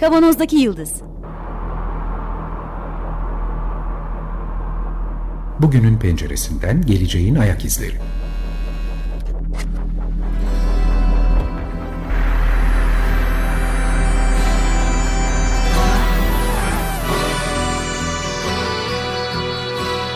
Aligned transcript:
Kavanozdaki 0.00 0.56
Yıldız 0.56 0.92
Bugünün 5.58 5.98
penceresinden 5.98 6.82
geleceğin 6.82 7.34
ayak 7.34 7.64
izleri. 7.64 7.96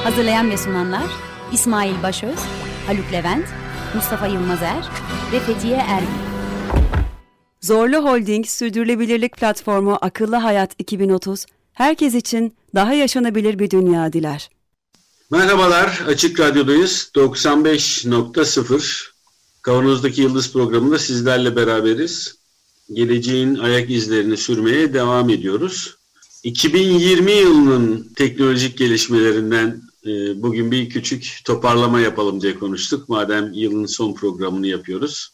Hazırlayan 0.04 0.50
ve 0.50 0.56
sunanlar 0.56 1.06
İsmail 1.52 2.02
Başöz, 2.02 2.38
Haluk 2.86 3.12
Levent, 3.12 3.46
Mustafa 3.94 4.26
Yılmazer 4.26 4.88
ve 5.32 5.40
Fethiye 5.40 5.76
Ergin. 5.76 6.33
Zorlu 7.64 7.96
Holding 7.96 8.46
Sürdürülebilirlik 8.46 9.36
Platformu 9.36 9.98
Akıllı 10.00 10.36
Hayat 10.36 10.70
2030, 10.78 11.46
herkes 11.72 12.14
için 12.14 12.54
daha 12.74 12.94
yaşanabilir 12.94 13.58
bir 13.58 13.70
dünya 13.70 14.12
diler. 14.12 14.50
Merhabalar, 15.30 16.02
Açık 16.06 16.40
Radyo'dayız. 16.40 17.10
95.0 17.14 19.06
Kavanoz'daki 19.62 20.22
Yıldız 20.22 20.52
programında 20.52 20.98
sizlerle 20.98 21.56
beraberiz. 21.56 22.34
Geleceğin 22.92 23.54
ayak 23.54 23.90
izlerini 23.90 24.36
sürmeye 24.36 24.94
devam 24.94 25.30
ediyoruz. 25.30 25.96
2020 26.42 27.32
yılının 27.32 28.12
teknolojik 28.16 28.78
gelişmelerinden 28.78 29.82
e, 30.06 30.42
bugün 30.42 30.70
bir 30.70 30.90
küçük 30.90 31.40
toparlama 31.44 32.00
yapalım 32.00 32.40
diye 32.40 32.58
konuştuk. 32.58 33.08
Madem 33.08 33.52
yılın 33.52 33.86
son 33.86 34.14
programını 34.14 34.66
yapıyoruz. 34.66 35.33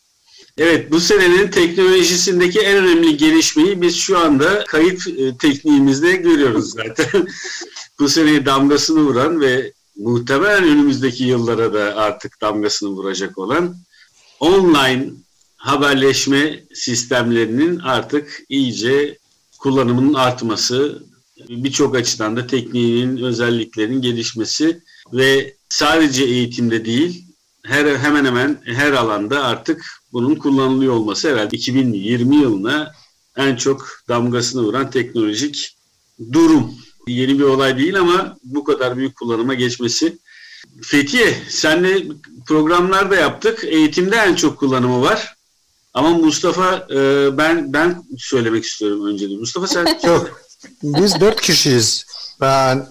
Evet 0.60 0.90
bu 0.90 1.00
senenin 1.00 1.48
teknolojisindeki 1.48 2.60
en 2.60 2.76
önemli 2.76 3.16
gelişmeyi 3.16 3.82
biz 3.82 3.96
şu 3.96 4.18
anda 4.18 4.64
kayıt 4.64 5.06
e, 5.06 5.36
tekniğimizde 5.36 6.16
görüyoruz 6.16 6.72
zaten. 6.72 7.28
bu 7.98 8.08
seneye 8.08 8.46
damgasını 8.46 9.00
vuran 9.00 9.40
ve 9.40 9.72
muhtemelen 9.96 10.64
önümüzdeki 10.64 11.24
yıllara 11.24 11.74
da 11.74 11.96
artık 11.96 12.40
damgasını 12.40 12.90
vuracak 12.90 13.38
olan 13.38 13.76
online 14.40 15.10
haberleşme 15.56 16.64
sistemlerinin 16.74 17.78
artık 17.78 18.42
iyice 18.48 19.18
kullanımının 19.58 20.14
artması, 20.14 21.02
birçok 21.48 21.96
açıdan 21.96 22.36
da 22.36 22.46
tekniğinin 22.46 23.16
özelliklerinin 23.22 24.02
gelişmesi 24.02 24.80
ve 25.12 25.54
sadece 25.68 26.24
eğitimde 26.24 26.84
değil, 26.84 27.29
her 27.66 27.98
hemen 27.98 28.24
hemen 28.24 28.62
her 28.64 28.92
alanda 28.92 29.44
artık 29.44 29.84
bunun 30.12 30.34
kullanılıyor 30.34 30.92
olması 30.92 31.30
herhalde 31.30 31.56
2020 31.56 32.36
yılına 32.36 32.92
en 33.36 33.56
çok 33.56 33.88
damgasını 34.08 34.62
vuran 34.62 34.90
teknolojik 34.90 35.76
durum. 36.32 36.74
Yeni 37.06 37.38
bir 37.38 37.44
olay 37.44 37.78
değil 37.78 38.00
ama 38.00 38.36
bu 38.44 38.64
kadar 38.64 38.96
büyük 38.96 39.16
kullanıma 39.16 39.54
geçmesi. 39.54 40.18
Fethiye, 40.82 41.36
senle 41.48 42.02
programlarda 42.46 43.16
yaptık. 43.16 43.64
Eğitimde 43.64 44.16
en 44.16 44.34
çok 44.34 44.58
kullanımı 44.58 45.00
var. 45.02 45.34
Ama 45.94 46.10
Mustafa 46.10 46.86
e, 46.94 47.28
ben 47.38 47.72
ben 47.72 48.02
söylemek 48.18 48.64
istiyorum 48.64 49.06
önce. 49.06 49.26
Mustafa 49.26 49.66
sen 49.66 49.98
Yok. 50.04 50.40
Biz 50.82 51.20
dört 51.20 51.40
kişiyiz. 51.40 52.06
Ben, 52.40 52.88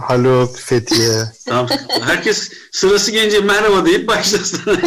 Haluk, 0.00 0.58
Fethiye. 0.58 1.32
Tamam. 1.46 1.68
Herkes 2.02 2.50
sırası 2.72 3.10
gelince 3.10 3.40
merhaba 3.40 3.86
deyip 3.86 4.08
başlasın. 4.08 4.60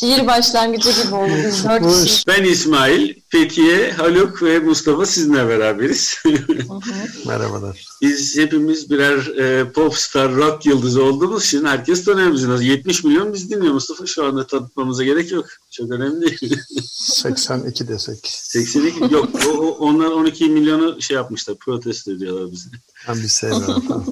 Şiir 0.00 0.26
başlangıcı 0.26 0.90
gibi 1.02 1.14
oldu. 1.14 1.32
Biz 1.46 1.64
dört 1.64 2.04
kişi. 2.04 2.26
ben 2.26 2.44
İsmail, 2.44 3.14
Fethiye, 3.30 3.92
Haluk 3.92 4.42
ve 4.42 4.58
Mustafa 4.58 5.06
sizinle 5.06 5.48
beraberiz. 5.48 6.14
Merhabalar. 7.26 7.86
Biz 8.02 8.36
hepimiz 8.38 8.90
birer 8.90 9.26
e, 9.26 9.72
popstar, 9.72 10.34
rock 10.34 10.66
yıldızı 10.66 11.02
olduğumuz 11.02 11.44
için 11.44 11.64
herkes 11.64 12.04
tanıyor 12.04 12.32
bizi. 12.32 12.66
70 12.66 13.04
milyon 13.04 13.34
biz 13.34 13.50
dinliyor 13.50 13.72
Mustafa. 13.74 14.06
Şu 14.06 14.24
anda 14.24 14.46
tanıtmamıza 14.46 15.04
gerek 15.04 15.32
yok. 15.32 15.46
Çok 15.70 15.90
önemli 15.90 16.40
değil. 16.40 16.58
82 16.86 17.88
desek. 17.88 18.18
82 18.24 19.14
yok. 19.14 19.28
O, 19.46 19.50
o- 19.50 19.76
onlar 19.78 20.06
12 20.06 20.44
milyonu 20.44 21.02
şey 21.02 21.14
yapmışlar. 21.14 21.56
Protesto 21.56 22.12
ediyorlar 22.12 22.52
bizi. 22.52 22.68
Ben 23.08 23.16
bir 23.16 23.28
sevmiyorum. 23.28 24.04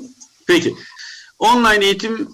Peki. 0.47 0.77
Online 1.39 1.85
eğitim 1.85 2.29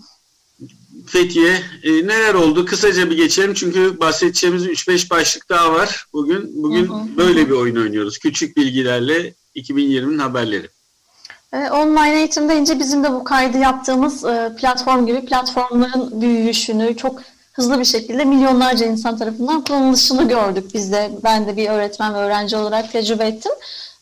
Fethiye 1.06 1.62
e, 1.82 1.92
neler 1.92 2.34
oldu? 2.34 2.64
Kısaca 2.64 3.10
bir 3.10 3.16
geçelim 3.16 3.54
çünkü 3.54 4.00
bahsedeceğimiz 4.00 4.66
3-5 4.66 5.10
başlık 5.10 5.48
daha 5.48 5.72
var. 5.72 6.06
Bugün 6.12 6.62
bugün 6.62 6.88
Hı 6.88 6.92
hı. 6.92 7.16
böyle 7.16 7.46
bir 7.46 7.52
oyun 7.52 7.76
oynuyoruz. 7.76 8.18
Küçük 8.18 8.56
bilgilerle 8.56 9.34
2020'nin 9.56 10.18
haberleri. 10.18 10.68
Ee, 11.52 11.70
online 11.70 12.18
eğitim 12.18 12.48
deyince 12.48 12.78
bizim 12.78 13.04
de 13.04 13.12
bu 13.12 13.24
kaydı 13.24 13.58
yaptığımız 13.58 14.24
e, 14.24 14.56
platform 14.58 15.06
gibi 15.06 15.24
platformların 15.24 16.20
büyüyüşünü 16.20 16.96
çok 16.96 17.22
hızlı 17.52 17.80
bir 17.80 17.84
şekilde 17.84 18.24
milyonlarca 18.24 18.86
insan 18.86 19.18
tarafından 19.18 19.64
kullanılışını 19.64 20.28
gördük 20.28 20.74
biz 20.74 20.92
de. 20.92 21.10
Ben 21.24 21.46
de 21.46 21.56
bir 21.56 21.68
öğretmen 21.68 22.14
ve 22.14 22.18
öğrenci 22.18 22.56
olarak 22.56 22.92
tecrübe 22.92 23.24
ettim. 23.24 23.52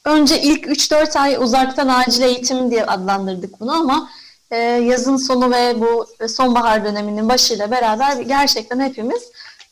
Önce 0.04 0.42
ilk 0.42 0.66
3-4 0.66 1.18
ay 1.18 1.36
uzaktan 1.40 1.88
acil 1.88 2.22
eğitim 2.22 2.70
diye 2.70 2.86
adlandırdık 2.86 3.60
bunu 3.60 3.72
ama 3.72 4.10
e, 4.52 4.56
yazın 4.58 5.16
sonu 5.16 5.50
ve 5.50 5.80
bu 5.80 6.06
sonbahar 6.28 6.84
döneminin 6.84 7.28
başıyla 7.28 7.70
beraber 7.70 8.16
gerçekten 8.16 8.80
hepimiz 8.80 9.22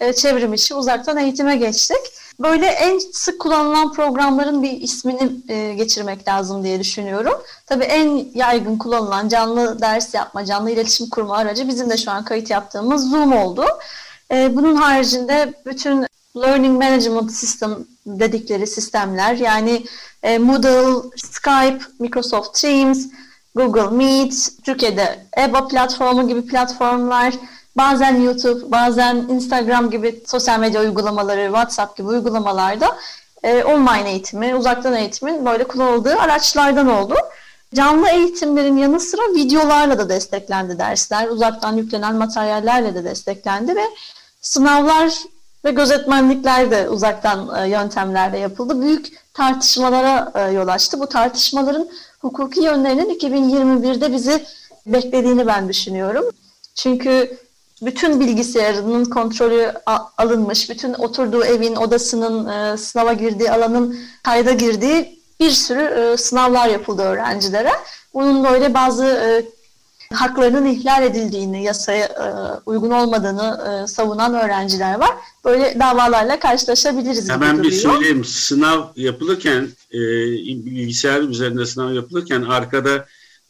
e, 0.00 0.12
çevrim 0.12 0.52
içi 0.52 0.74
uzaktan 0.74 1.16
eğitime 1.16 1.56
geçtik. 1.56 2.00
Böyle 2.40 2.66
en 2.66 2.98
sık 2.98 3.40
kullanılan 3.40 3.92
programların 3.92 4.62
bir 4.62 4.80
ismini 4.80 5.30
e, 5.48 5.74
geçirmek 5.74 6.28
lazım 6.28 6.64
diye 6.64 6.80
düşünüyorum. 6.80 7.34
Tabii 7.66 7.84
en 7.84 8.24
yaygın 8.34 8.78
kullanılan 8.78 9.28
canlı 9.28 9.80
ders 9.80 10.14
yapma, 10.14 10.44
canlı 10.44 10.70
iletişim 10.70 11.08
kurma 11.08 11.36
aracı 11.36 11.68
bizim 11.68 11.90
de 11.90 11.96
şu 11.96 12.10
an 12.10 12.24
kayıt 12.24 12.50
yaptığımız 12.50 13.10
Zoom 13.10 13.32
oldu. 13.32 13.64
E, 14.32 14.56
bunun 14.56 14.76
haricinde 14.76 15.54
bütün 15.66 16.06
Learning 16.36 16.82
Management 16.82 17.32
System 17.32 17.78
dedikleri 18.06 18.66
sistemler 18.66 19.34
yani 19.34 19.84
e, 20.22 20.38
Moodle, 20.38 21.08
Skype, 21.16 21.84
Microsoft 21.98 22.60
Teams, 22.60 23.06
Google 23.54 23.96
Meet, 23.96 24.48
Türkiye'de 24.64 25.26
EBA 25.38 25.68
platformu 25.68 26.28
gibi 26.28 26.46
platformlar, 26.46 27.34
bazen 27.76 28.20
YouTube, 28.20 28.70
bazen 28.72 29.16
Instagram 29.16 29.90
gibi 29.90 30.22
sosyal 30.26 30.60
medya 30.60 30.80
uygulamaları, 30.80 31.44
WhatsApp 31.44 31.96
gibi 31.96 32.08
uygulamalarda 32.08 32.96
e, 33.42 33.64
online 33.64 34.10
eğitimi, 34.10 34.54
uzaktan 34.54 34.94
eğitimin 34.94 35.46
böyle 35.46 35.64
kullanıldığı 35.64 36.16
araçlardan 36.18 36.88
oldu. 36.88 37.14
Canlı 37.74 38.08
eğitimlerin 38.08 38.76
yanı 38.76 39.00
sıra 39.00 39.22
videolarla 39.34 39.98
da 39.98 40.08
desteklendi 40.08 40.78
dersler, 40.78 41.28
uzaktan 41.28 41.76
yüklenen 41.76 42.16
materyallerle 42.16 42.94
de 42.94 43.04
desteklendi 43.04 43.76
ve 43.76 43.84
sınavlar 44.40 45.12
ve 45.64 45.70
gözetmenlikler 45.70 46.70
de 46.70 46.88
uzaktan 46.88 47.64
e, 47.64 47.68
yöntemlerle 47.68 48.38
yapıldı. 48.38 48.80
Büyük 48.82 49.06
tartışmalara 49.34 50.32
e, 50.34 50.52
yol 50.52 50.68
açtı. 50.68 51.00
Bu 51.00 51.06
tartışmaların 51.06 51.88
hukuki 52.20 52.60
yönlerinin 52.60 53.18
2021'de 53.18 54.12
bizi 54.12 54.44
beklediğini 54.86 55.46
ben 55.46 55.68
düşünüyorum. 55.68 56.24
Çünkü 56.74 57.38
bütün 57.82 58.20
bilgisayarının 58.20 59.04
kontrolü 59.04 59.72
alınmış, 60.18 60.70
bütün 60.70 60.94
oturduğu 60.94 61.44
evin, 61.44 61.76
odasının, 61.76 62.48
e, 62.48 62.76
sınava 62.76 63.12
girdiği 63.12 63.50
alanın 63.50 63.98
kayda 64.22 64.52
girdiği 64.52 65.20
bir 65.40 65.50
sürü 65.50 65.82
e, 65.82 66.16
sınavlar 66.16 66.68
yapıldı 66.68 67.02
öğrencilere. 67.02 67.72
Bunun 68.14 68.44
böyle 68.44 68.74
bazı 68.74 69.04
e, 69.06 69.44
haklarının 70.20 70.66
ihlal 70.66 71.02
edildiğini, 71.02 71.64
yasaya 71.64 72.06
e, 72.06 72.26
uygun 72.66 72.90
olmadığını 72.90 73.60
e, 73.84 73.86
savunan 73.86 74.34
öğrenciler 74.34 74.98
var. 74.98 75.10
Böyle 75.44 75.76
davalarla 75.80 76.38
karşılaşabiliriz 76.38 77.30
Hemen 77.30 77.58
bir 77.58 77.64
duruyor. 77.64 77.82
söyleyeyim. 77.82 78.24
Sınav 78.24 78.82
yapılırken 78.96 79.68
e, 79.92 80.00
bilgisayar 80.64 81.20
üzerinde 81.20 81.66
sınav 81.66 81.92
yapılırken 81.92 82.42
arkada 82.42 83.06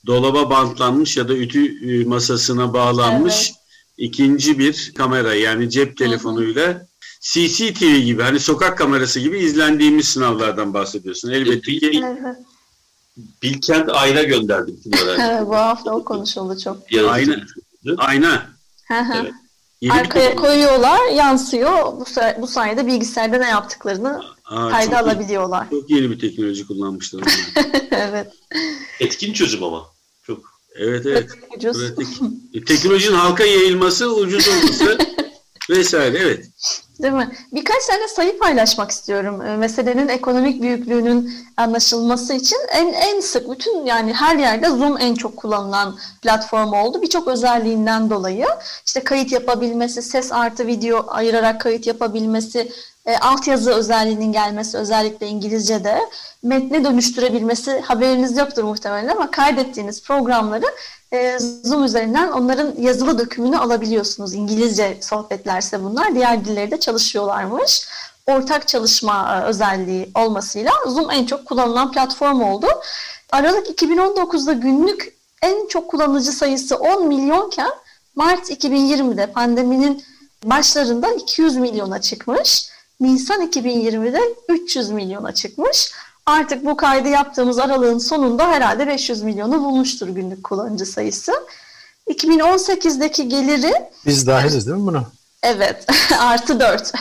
dolaba 0.07 0.51
bantlanmış 0.51 1.17
ya 1.17 1.29
da 1.29 1.35
ütü 1.35 2.05
masasına 2.05 2.75
bağlanmış 2.75 3.53
ikinci 3.99 4.59
bir 4.59 4.93
kamera 4.97 5.35
yani 5.35 5.71
cep 5.71 5.97
telefonuyla 5.97 6.87
CCTV 7.21 7.97
gibi 7.97 8.23
hani 8.23 8.41
sokak 8.41 8.79
kamerası 8.79 9.21
gibi 9.21 9.39
izlendiğimiz 9.39 10.09
sınavlardan 10.09 10.75
bahsediyorsun. 10.75 11.31
Elbette 11.31 11.73
ki 11.79 12.03
Evet. 12.05 12.37
Bilkent 13.43 13.89
ayna 13.89 14.23
gönderdi 14.23 14.73
bütün 14.77 14.93
öğrenciler. 15.07 15.47
Bu 15.47 15.57
hafta 15.57 15.91
o 15.95 16.05
konuşuldu 16.05 16.59
çok. 16.59 16.79
Ayna, 17.09 17.37
ayna. 17.99 18.47
Evet. 18.91 19.33
Yeni 19.81 19.95
bir 19.95 19.99
Arkaya 19.99 20.37
koyuyorlar, 20.37 21.09
yansıyor. 21.09 21.73
Bu, 21.85 22.05
bu 22.41 22.47
sayede 22.47 22.87
bilgisayarda 22.87 23.39
ne 23.39 23.49
yaptıklarını 23.49 24.21
Aa, 24.45 24.69
kayda 24.71 24.99
çok, 24.99 25.09
alabiliyorlar. 25.09 25.71
çok 25.71 25.91
yeni 25.91 26.11
bir 26.11 26.19
teknoloji 26.19 26.67
kullanmışlar. 26.67 27.23
evet. 27.91 28.33
Etkin 29.01 29.33
çözüm 29.33 29.65
ama. 29.65 29.87
Çok 30.23 30.39
evet 30.75 31.07
evet. 31.07 31.31
Ucuz. 31.57 31.79
Pratik. 31.79 32.09
E, 32.55 32.65
Teknolojinin 32.65 33.17
halka 33.17 33.45
yayılması, 33.45 34.15
ucuz 34.15 34.49
olması 34.49 34.99
vesaire 35.71 36.19
evet. 36.19 36.51
Değil 37.03 37.15
mi? 37.15 37.31
Birkaç 37.53 37.87
tane 37.87 38.09
sayı 38.09 38.39
paylaşmak 38.39 38.91
istiyorum. 38.91 39.43
Ee, 39.43 39.57
meselenin 39.57 40.09
ekonomik 40.09 40.63
büyüklüğünün 40.63 41.35
anlaşılması 41.57 42.35
için 42.35 42.59
en 42.73 42.93
en 42.93 43.21
sık 43.21 43.51
bütün 43.51 43.87
yani 43.87 44.13
her 44.13 44.37
yerde 44.37 44.69
Zoom 44.69 44.97
en 45.01 45.15
çok 45.15 45.37
kullanılan 45.37 45.99
platform 46.23 46.73
oldu. 46.73 47.03
Birçok 47.03 47.29
özelliğinden 47.29 48.11
dolayı 48.11 48.47
işte 48.87 49.01
kayıt 49.01 49.33
yapabilmesi, 49.33 50.03
ses 50.03 50.33
artı 50.33 50.67
video 50.67 51.05
ayırarak 51.09 51.61
kayıt 51.61 51.87
yapabilmesi, 51.87 52.73
e, 53.07 53.17
altyazı 53.17 53.73
özelliğinin 53.73 54.33
gelmesi 54.33 54.79
özellikle 54.79 55.27
İngilizce'de 55.27 55.99
metne 56.43 56.85
dönüştürebilmesi 56.85 57.81
haberiniz 57.81 58.37
yoktur 58.37 58.65
muhtemelen 58.65 59.09
ama 59.09 59.31
kaydettiğiniz 59.31 60.03
programları 60.03 60.67
e, 61.13 61.39
Zoom 61.39 61.85
üzerinden 61.85 62.33
onların 62.33 62.75
yazılı 62.79 63.19
dökümünü 63.19 63.59
alabiliyorsunuz. 63.59 64.35
İngilizce 64.35 64.99
sohbetlerse 65.01 65.83
bunlar. 65.85 66.15
Diğer 66.15 66.45
dilleri 66.45 66.71
de 66.71 66.81
çalışıyorlarmış. 66.81 67.89
Ortak 68.27 68.69
çalışma 68.69 69.37
e, 69.37 69.45
özelliği 69.45 70.11
olmasıyla 70.15 70.73
Zoom 70.87 71.11
en 71.11 71.27
çok 71.27 71.47
kullanılan 71.47 71.93
platform 71.93 72.43
oldu. 72.43 72.67
Aralık 73.33 73.83
2019'da 73.83 74.53
günlük 74.53 75.15
en 75.43 75.67
çok 75.67 75.91
kullanıcı 75.91 76.33
sayısı 76.33 76.77
10 76.77 77.07
milyonken 77.07 77.71
Mart 78.15 78.51
2020'de 78.51 79.27
pandeminin 79.27 80.05
başlarında 80.45 81.13
200 81.13 81.57
milyona 81.57 82.01
çıkmış. 82.01 82.71
Nisan 83.01 83.47
2020'de 83.47 84.21
300 84.49 84.91
milyona 84.91 85.35
çıkmış. 85.35 85.93
Artık 86.31 86.65
bu 86.65 86.77
kaydı 86.77 87.09
yaptığımız 87.09 87.59
aralığın 87.59 87.99
sonunda 87.99 88.49
herhalde 88.49 88.87
500 88.87 89.23
milyonu 89.23 89.65
bulmuştur 89.65 90.09
günlük 90.09 90.45
kullanıcı 90.45 90.87
sayısı. 90.87 91.33
2018'deki 92.11 93.29
geliri... 93.29 93.73
Biz 94.07 94.27
dahiliz 94.27 94.67
değil 94.67 94.79
mi 94.79 94.87
buna? 94.87 95.05
Evet, 95.43 95.87
artı 96.19 96.61
4. 96.61 96.93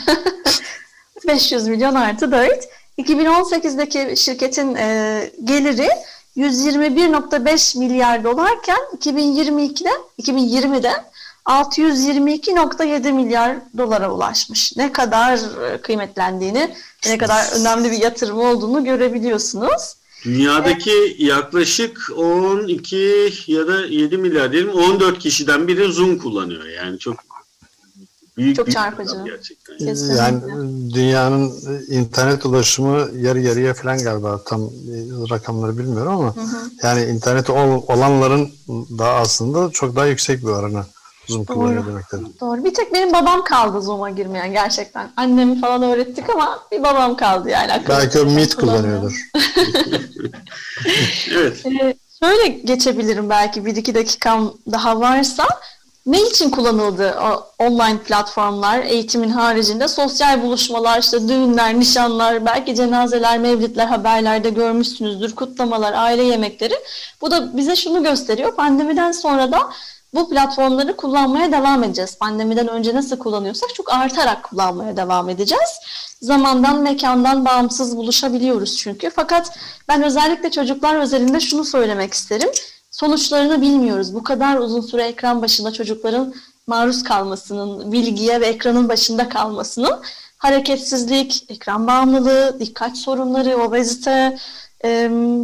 500 1.26 1.66
milyon 1.68 1.94
artı 1.94 2.32
4. 2.32 2.68
2018'deki 2.98 4.16
şirketin 4.16 4.74
e, 4.74 5.30
geliri 5.44 5.88
121.5 6.36 7.78
milyar 7.78 8.24
dolarken 8.24 8.78
2022'de 8.98 9.90
2020'de 10.22 10.92
622.7 11.46 13.12
milyar 13.12 13.56
dolara 13.78 14.12
ulaşmış. 14.12 14.76
Ne 14.76 14.92
kadar 14.92 15.38
e, 15.38 15.80
kıymetlendiğini, 15.80 16.74
ne 17.06 17.18
kadar 17.18 17.44
önemli 17.60 17.90
bir 17.90 17.98
yatırım 17.98 18.38
olduğunu 18.38 18.84
görebiliyorsunuz. 18.84 19.94
Dünyadaki 20.24 20.90
evet. 20.90 21.20
yaklaşık 21.20 21.98
12 22.16 23.32
ya 23.46 23.66
da 23.66 23.86
7 23.86 24.18
milyar 24.18 24.52
diyelim 24.52 24.70
14 24.70 25.18
kişiden 25.18 25.68
biri 25.68 25.92
Zoom 25.92 26.18
kullanıyor. 26.18 26.64
Yani 26.66 26.98
çok 26.98 27.16
büyük 28.36 28.56
çok 28.56 28.66
büyük 28.66 28.76
çarpıcı. 28.76 29.16
Gerçekten. 29.24 29.78
Kesinlikle. 29.78 30.18
Yani 30.18 30.40
dünyanın 30.94 31.52
internet 31.88 32.46
ulaşımı 32.46 33.08
yarı 33.16 33.40
yarıya 33.40 33.74
falan 33.74 34.02
galiba 34.02 34.44
tam 34.44 34.60
rakamları 35.30 35.78
bilmiyorum 35.78 36.12
ama 36.12 36.36
hı 36.36 36.40
hı. 36.40 36.70
yani 36.82 37.04
interneti 37.04 37.52
olanların 37.52 38.50
daha 38.98 39.14
aslında 39.14 39.70
çok 39.70 39.96
daha 39.96 40.06
yüksek 40.06 40.42
bir 40.42 40.48
oranı. 40.48 40.84
Zoom 41.30 41.46
Doğru. 41.46 41.54
kullanıyor 41.56 41.86
demektir. 41.86 42.20
Doğru. 42.40 42.64
Bir 42.64 42.74
tek 42.74 42.94
benim 42.94 43.12
babam 43.12 43.44
kaldı 43.44 43.82
Zoom'a 43.82 44.10
girmeyen 44.10 44.52
gerçekten. 44.52 45.10
Annemi 45.16 45.60
falan 45.60 45.82
öğrettik 45.82 46.30
ama 46.30 46.58
bir 46.72 46.82
babam 46.82 47.16
kaldı 47.16 47.48
yani. 47.48 47.82
Belki 47.88 48.20
o 48.20 48.24
Meet 48.26 48.54
kullanıyordur. 48.54 49.30
evet. 51.30 51.66
Ee, 51.66 51.94
şöyle 52.22 52.48
geçebilirim 52.48 53.30
belki 53.30 53.64
bir 53.64 53.76
iki 53.76 53.94
dakikam 53.94 54.54
daha 54.72 55.00
varsa. 55.00 55.46
Ne 56.06 56.22
için 56.22 56.50
kullanıldı 56.50 57.18
o 57.22 57.46
online 57.64 57.98
platformlar 57.98 58.78
eğitimin 58.78 59.30
haricinde? 59.30 59.88
Sosyal 59.88 60.42
buluşmalar, 60.42 61.00
işte 61.00 61.28
düğünler, 61.28 61.80
nişanlar, 61.80 62.46
belki 62.46 62.74
cenazeler, 62.74 63.38
mevlitler 63.38 63.86
haberlerde 63.86 64.50
görmüşsünüzdür, 64.50 65.34
kutlamalar, 65.34 65.92
aile 65.92 66.22
yemekleri. 66.22 66.74
Bu 67.20 67.30
da 67.30 67.56
bize 67.56 67.76
şunu 67.76 68.02
gösteriyor. 68.02 68.56
Pandemiden 68.56 69.12
sonra 69.12 69.52
da 69.52 69.70
bu 70.14 70.28
platformları 70.30 70.96
kullanmaya 70.96 71.52
devam 71.52 71.84
edeceğiz. 71.84 72.18
Pandemiden 72.18 72.68
önce 72.68 72.94
nasıl 72.94 73.18
kullanıyorsak 73.18 73.74
çok 73.74 73.92
artarak 73.92 74.42
kullanmaya 74.42 74.96
devam 74.96 75.28
edeceğiz. 75.28 75.70
Zamandan, 76.22 76.82
mekandan 76.82 77.44
bağımsız 77.44 77.96
buluşabiliyoruz 77.96 78.76
çünkü. 78.76 79.10
Fakat 79.10 79.58
ben 79.88 80.02
özellikle 80.02 80.50
çocuklar 80.50 80.96
özelinde 80.96 81.40
şunu 81.40 81.64
söylemek 81.64 82.14
isterim. 82.14 82.50
Sonuçlarını 82.90 83.62
bilmiyoruz. 83.62 84.14
Bu 84.14 84.24
kadar 84.24 84.56
uzun 84.56 84.80
süre 84.80 85.02
ekran 85.02 85.42
başında 85.42 85.72
çocukların 85.72 86.34
maruz 86.66 87.02
kalmasının, 87.02 87.92
bilgiye 87.92 88.40
ve 88.40 88.46
ekranın 88.46 88.88
başında 88.88 89.28
kalmasının 89.28 90.02
hareketsizlik, 90.38 91.44
ekran 91.48 91.86
bağımlılığı, 91.86 92.56
dikkat 92.60 92.96
sorunları, 92.96 93.56
obezite, 93.56 94.38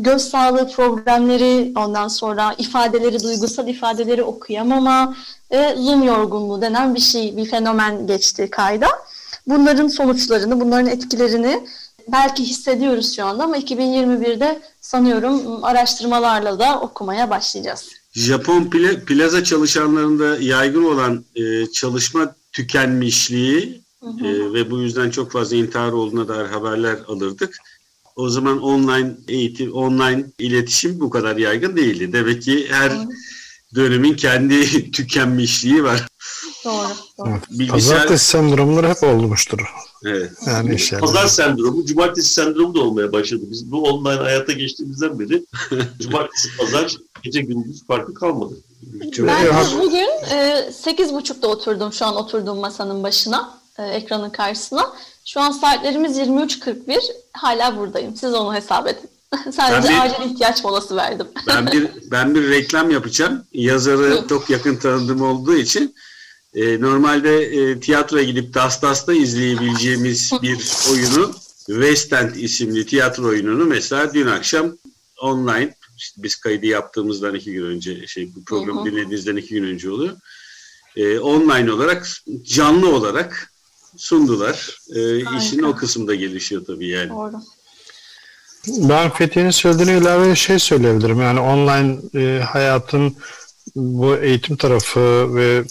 göz 0.01 0.23
sağlığı 0.23 0.69
problemleri, 0.69 1.73
ondan 1.77 2.09
sonra 2.09 2.55
ifadeleri, 2.59 3.23
duygusal 3.23 3.69
ifadeleri 3.69 4.23
okuyamama 4.23 5.17
ve 5.53 5.77
zoom 5.77 6.03
yorgunluğu 6.03 6.63
denen 6.63 6.95
bir 6.95 7.01
şey, 7.01 7.37
bir 7.37 7.51
fenomen 7.51 8.07
geçti 8.07 8.49
kayda. 8.51 8.89
Bunların 9.47 9.89
sonuçlarını, 9.89 10.61
bunların 10.61 10.87
etkilerini 10.87 11.67
belki 12.13 12.45
hissediyoruz 12.45 13.17
şu 13.17 13.25
anda 13.25 13.45
ama 13.45 13.59
2021'de 13.59 14.63
sanıyorum 14.81 15.65
araştırmalarla 15.65 16.59
da 16.59 16.81
okumaya 16.81 17.31
başlayacağız. 17.31 17.89
Japon 18.13 18.65
pla 18.65 19.05
plaza 19.07 19.45
çalışanlarında 19.45 20.37
yaygın 20.41 20.85
olan 20.85 21.25
e, 21.35 21.67
çalışma 21.67 22.35
tükenmişliği 22.53 23.83
hı 24.03 24.09
hı. 24.09 24.27
E, 24.27 24.53
ve 24.53 24.71
bu 24.71 24.79
yüzden 24.79 25.11
çok 25.11 25.33
fazla 25.33 25.57
intihar 25.57 25.93
olduğuna 25.93 26.29
dair 26.29 26.47
haberler 26.47 26.97
alırdık. 27.09 27.57
O 28.17 28.29
zaman 28.29 28.63
online 28.63 29.17
eğitim, 29.29 29.73
online 29.73 30.25
iletişim 30.39 31.01
bu 31.01 31.11
kadar 31.11 31.37
yaygın 31.37 31.77
değildi. 31.77 32.13
Demek 32.13 32.43
ki 32.43 32.67
her 32.71 32.93
dönemin 33.75 34.15
kendi 34.15 34.91
tükenmişliği 34.93 35.85
var. 35.85 36.07
Doğru. 36.65 36.89
doğru. 37.19 37.29
Evet. 37.29 37.43
Bilgisayar... 37.51 37.97
Pazartesi 37.97 38.27
sendromları 38.27 38.89
hep 38.89 39.03
olmuştur. 39.03 39.59
Evet. 40.05 40.31
Yani 40.47 40.75
iş 40.75 40.91
Pazar 40.91 41.27
sendromu, 41.27 41.87
cumartesi 41.87 42.33
sendromu 42.33 42.75
da 42.75 42.81
olmaya 42.81 43.13
başladı. 43.13 43.43
Biz 43.51 43.73
bu 43.73 43.83
online 43.83 44.23
hayata 44.23 44.53
geçtiğimizden 44.53 45.19
beri 45.19 45.45
cumartesi, 46.01 46.57
pazar, 46.59 46.97
gece 47.23 47.41
gündüz 47.41 47.87
farkı 47.87 48.15
kalmadı. 48.15 48.55
Ben 49.19 49.67
bugün 49.81 50.09
e, 50.31 50.71
8.30'da 50.85 51.49
oturdum 51.49 51.93
şu 51.93 52.07
an 52.07 52.17
oturduğum 52.17 52.59
masanın 52.59 53.03
başına, 53.03 53.59
e, 53.79 53.83
ekranın 53.83 54.31
karşısına. 54.31 54.93
Şu 55.27 55.41
an 55.41 55.51
saatlerimiz 55.51 56.19
23.41. 56.19 57.01
Hala 57.33 57.77
buradayım. 57.77 58.17
Siz 58.17 58.35
onu 58.35 58.55
hesap 58.55 58.89
edin. 58.89 59.11
Sadece 59.53 59.89
bir, 59.89 60.01
acil 60.01 60.31
ihtiyaç 60.31 60.65
molası 60.65 60.97
verdim. 60.97 61.27
ben 61.47 61.67
bir 61.67 61.89
ben 62.11 62.35
bir 62.35 62.51
reklam 62.51 62.91
yapacağım. 62.91 63.45
Yazarı 63.53 64.29
çok 64.29 64.51
yakın 64.51 64.77
tanıdığım 64.77 65.23
olduğu 65.23 65.57
için 65.57 65.95
e, 66.55 66.81
normalde 66.81 67.43
e, 67.43 67.81
tiyatroya 67.81 68.25
gidip 68.25 68.55
Das 68.55 68.83
Das'ta 68.83 69.15
izleyebileceğimiz 69.15 70.33
bir 70.43 70.59
oyunu 70.93 71.35
West 71.67 72.13
End 72.13 72.35
isimli 72.35 72.87
tiyatro 72.87 73.27
oyununu 73.27 73.65
mesela 73.65 74.15
dün 74.15 74.27
akşam 74.27 74.77
online 75.21 75.75
işte 75.97 76.23
biz 76.23 76.37
kaydı 76.37 76.67
yaptığımızdan 76.67 77.35
iki 77.35 77.53
gün 77.53 77.65
önce 77.65 78.07
şey 78.07 78.35
bu 78.37 78.45
programı 78.45 78.85
dinlediğinizden 78.85 79.37
iki 79.37 79.55
gün 79.55 79.65
önce 79.65 79.91
oluyor. 79.91 80.17
E, 80.97 81.19
online 81.19 81.73
olarak 81.73 82.09
canlı 82.45 82.95
olarak 82.95 83.56
sundular. 83.97 84.79
E, 84.97 85.19
işin 85.39 85.63
o 85.63 85.77
kısımda 85.77 86.15
gelişiyor 86.15 86.65
tabii 86.67 86.89
yani. 86.89 87.11
Doğru. 87.11 87.37
Ben 88.69 89.11
Fethiye'nin 89.11 89.51
söylediğine 89.51 89.99
ilave 89.99 90.37
şey 90.37 90.59
söyleyebilirim. 90.59 91.21
Yani 91.21 91.41
online 91.41 91.99
e, 92.15 92.41
hayatın 92.41 93.17
bu 93.77 94.17
eğitim 94.17 94.57
tarafı 94.57 95.35
ve 95.35 95.65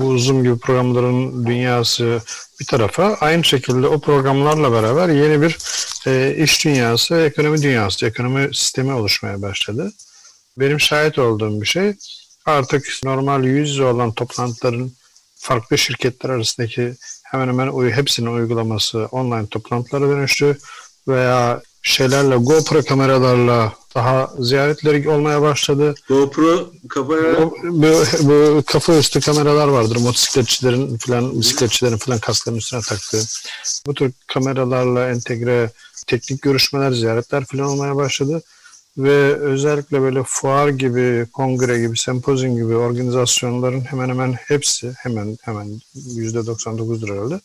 bu 0.00 0.18
Zoom 0.18 0.42
gibi 0.42 0.58
programların 0.58 1.46
dünyası 1.46 2.22
bir 2.60 2.66
tarafa 2.66 3.16
aynı 3.20 3.44
şekilde 3.44 3.86
o 3.86 4.00
programlarla 4.00 4.72
beraber 4.72 5.08
yeni 5.08 5.42
bir 5.42 5.58
e, 6.06 6.36
iş 6.44 6.64
dünyası, 6.64 7.14
ekonomi 7.14 7.62
dünyası, 7.62 8.06
ekonomi 8.06 8.54
sistemi 8.54 8.92
oluşmaya 8.92 9.42
başladı. 9.42 9.92
Benim 10.58 10.80
şahit 10.80 11.18
olduğum 11.18 11.60
bir 11.60 11.66
şey 11.66 11.94
artık 12.46 12.86
normal 13.04 13.44
yüz 13.44 13.70
yüze 13.70 13.84
olan 13.84 14.12
toplantıların 14.12 14.92
farklı 15.36 15.78
şirketler 15.78 16.30
arasındaki 16.30 16.94
hemen 17.30 17.48
hemen 17.48 17.90
hepsinin 17.90 18.26
uygulaması 18.26 19.08
online 19.10 19.46
toplantılara 19.46 20.08
dönüştü 20.08 20.58
veya 21.08 21.62
şeylerle 21.82 22.36
GoPro 22.36 22.82
kameralarla 22.82 23.72
daha 23.94 24.30
ziyaretleri 24.38 25.08
olmaya 25.08 25.42
başladı. 25.42 25.94
GoPro 26.08 26.70
kamera 26.88 27.50
bu, 27.62 28.04
bu 28.22 28.62
kafa 28.66 28.96
üstü 28.98 29.20
kameralar 29.20 29.68
vardır 29.68 29.96
motosikletçilerin 29.96 30.96
falan 30.96 31.40
bisikletçilerin 31.40 31.96
falan 31.96 32.18
kaskların 32.18 32.56
üstüne 32.56 32.80
taktığı. 32.80 33.22
Bu 33.86 33.94
tür 33.94 34.12
kameralarla 34.26 35.08
entegre 35.08 35.70
teknik 36.06 36.42
görüşmeler, 36.42 36.92
ziyaretler 36.92 37.44
falan 37.44 37.64
olmaya 37.66 37.96
başladı. 37.96 38.42
Ve 38.98 39.36
özellikle 39.36 40.00
böyle 40.00 40.22
fuar 40.22 40.68
gibi, 40.68 41.26
kongre 41.32 41.80
gibi, 41.80 41.98
sempozyum 41.98 42.56
gibi 42.56 42.76
organizasyonların 42.76 43.80
hemen 43.80 44.08
hemen 44.08 44.32
hepsi, 44.32 44.92
hemen 44.96 45.38
hemen 45.42 45.80
%99'dur 45.94 47.12
herhalde, 47.12 47.40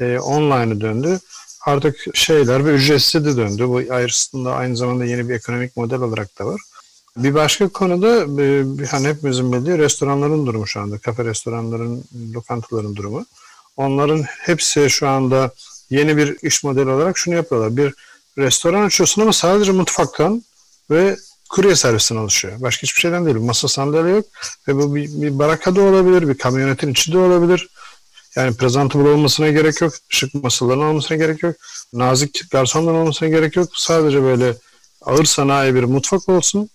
e, 0.00 0.18
online'a 0.18 0.80
döndü. 0.80 1.20
Artık 1.66 2.16
şeyler 2.16 2.66
ve 2.66 2.70
ücretsiz 2.70 3.24
de 3.24 3.36
döndü. 3.36 3.68
Bu 3.68 3.94
ayrısında 3.94 4.54
aynı 4.54 4.76
zamanda 4.76 5.04
yeni 5.04 5.28
bir 5.28 5.34
ekonomik 5.34 5.76
model 5.76 6.00
olarak 6.00 6.38
da 6.38 6.46
var. 6.46 6.60
Bir 7.16 7.34
başka 7.34 7.68
konuda 7.68 8.42
e, 8.42 8.64
hani 8.86 9.08
hepimizin 9.08 9.52
bildiği 9.52 9.78
restoranların 9.78 10.46
durumu 10.46 10.66
şu 10.66 10.80
anda. 10.80 10.98
Kafe 10.98 11.24
restoranların, 11.24 12.04
lokantaların 12.34 12.96
durumu. 12.96 13.26
Onların 13.76 14.22
hepsi 14.22 14.90
şu 14.90 15.08
anda 15.08 15.50
yeni 15.90 16.16
bir 16.16 16.36
iş 16.42 16.64
modeli 16.64 16.90
olarak 16.90 17.18
şunu 17.18 17.34
yapıyorlar. 17.34 17.76
Bir 17.76 17.94
restoran 18.38 18.82
açıyorsun 18.82 19.22
ama 19.22 19.32
sadece 19.32 19.72
mutfaktan 19.72 20.42
ve 20.92 21.16
kurye 21.50 21.76
servisinden 21.76 22.20
oluşuyor. 22.20 22.60
Başka 22.60 22.82
hiçbir 22.82 23.00
şeyden 23.00 23.26
değil. 23.26 23.36
Masa 23.36 23.68
sandalye 23.68 24.14
yok 24.14 24.24
ve 24.68 24.76
bu 24.76 24.94
bir, 24.94 25.22
bir 25.22 25.38
baraka 25.38 25.70
olabilir, 25.70 26.28
bir 26.28 26.38
kamyonetin 26.38 26.88
içi 26.88 27.12
de 27.12 27.18
olabilir. 27.18 27.68
Yani 28.36 28.56
presentable 28.56 29.08
olmasına 29.08 29.48
gerek 29.48 29.80
yok, 29.80 29.92
şık 30.08 30.34
masaların 30.34 30.82
olmasına 30.82 31.16
gerek 31.16 31.42
yok, 31.42 31.56
nazik 31.92 32.50
garsonların 32.50 32.96
olmasına 32.96 33.28
gerek 33.28 33.56
yok. 33.56 33.68
Sadece 33.76 34.22
böyle 34.22 34.54
ağır 35.02 35.24
sanayi 35.24 35.74
bir 35.74 35.84
mutfak 35.84 36.28
olsun, 36.28 36.70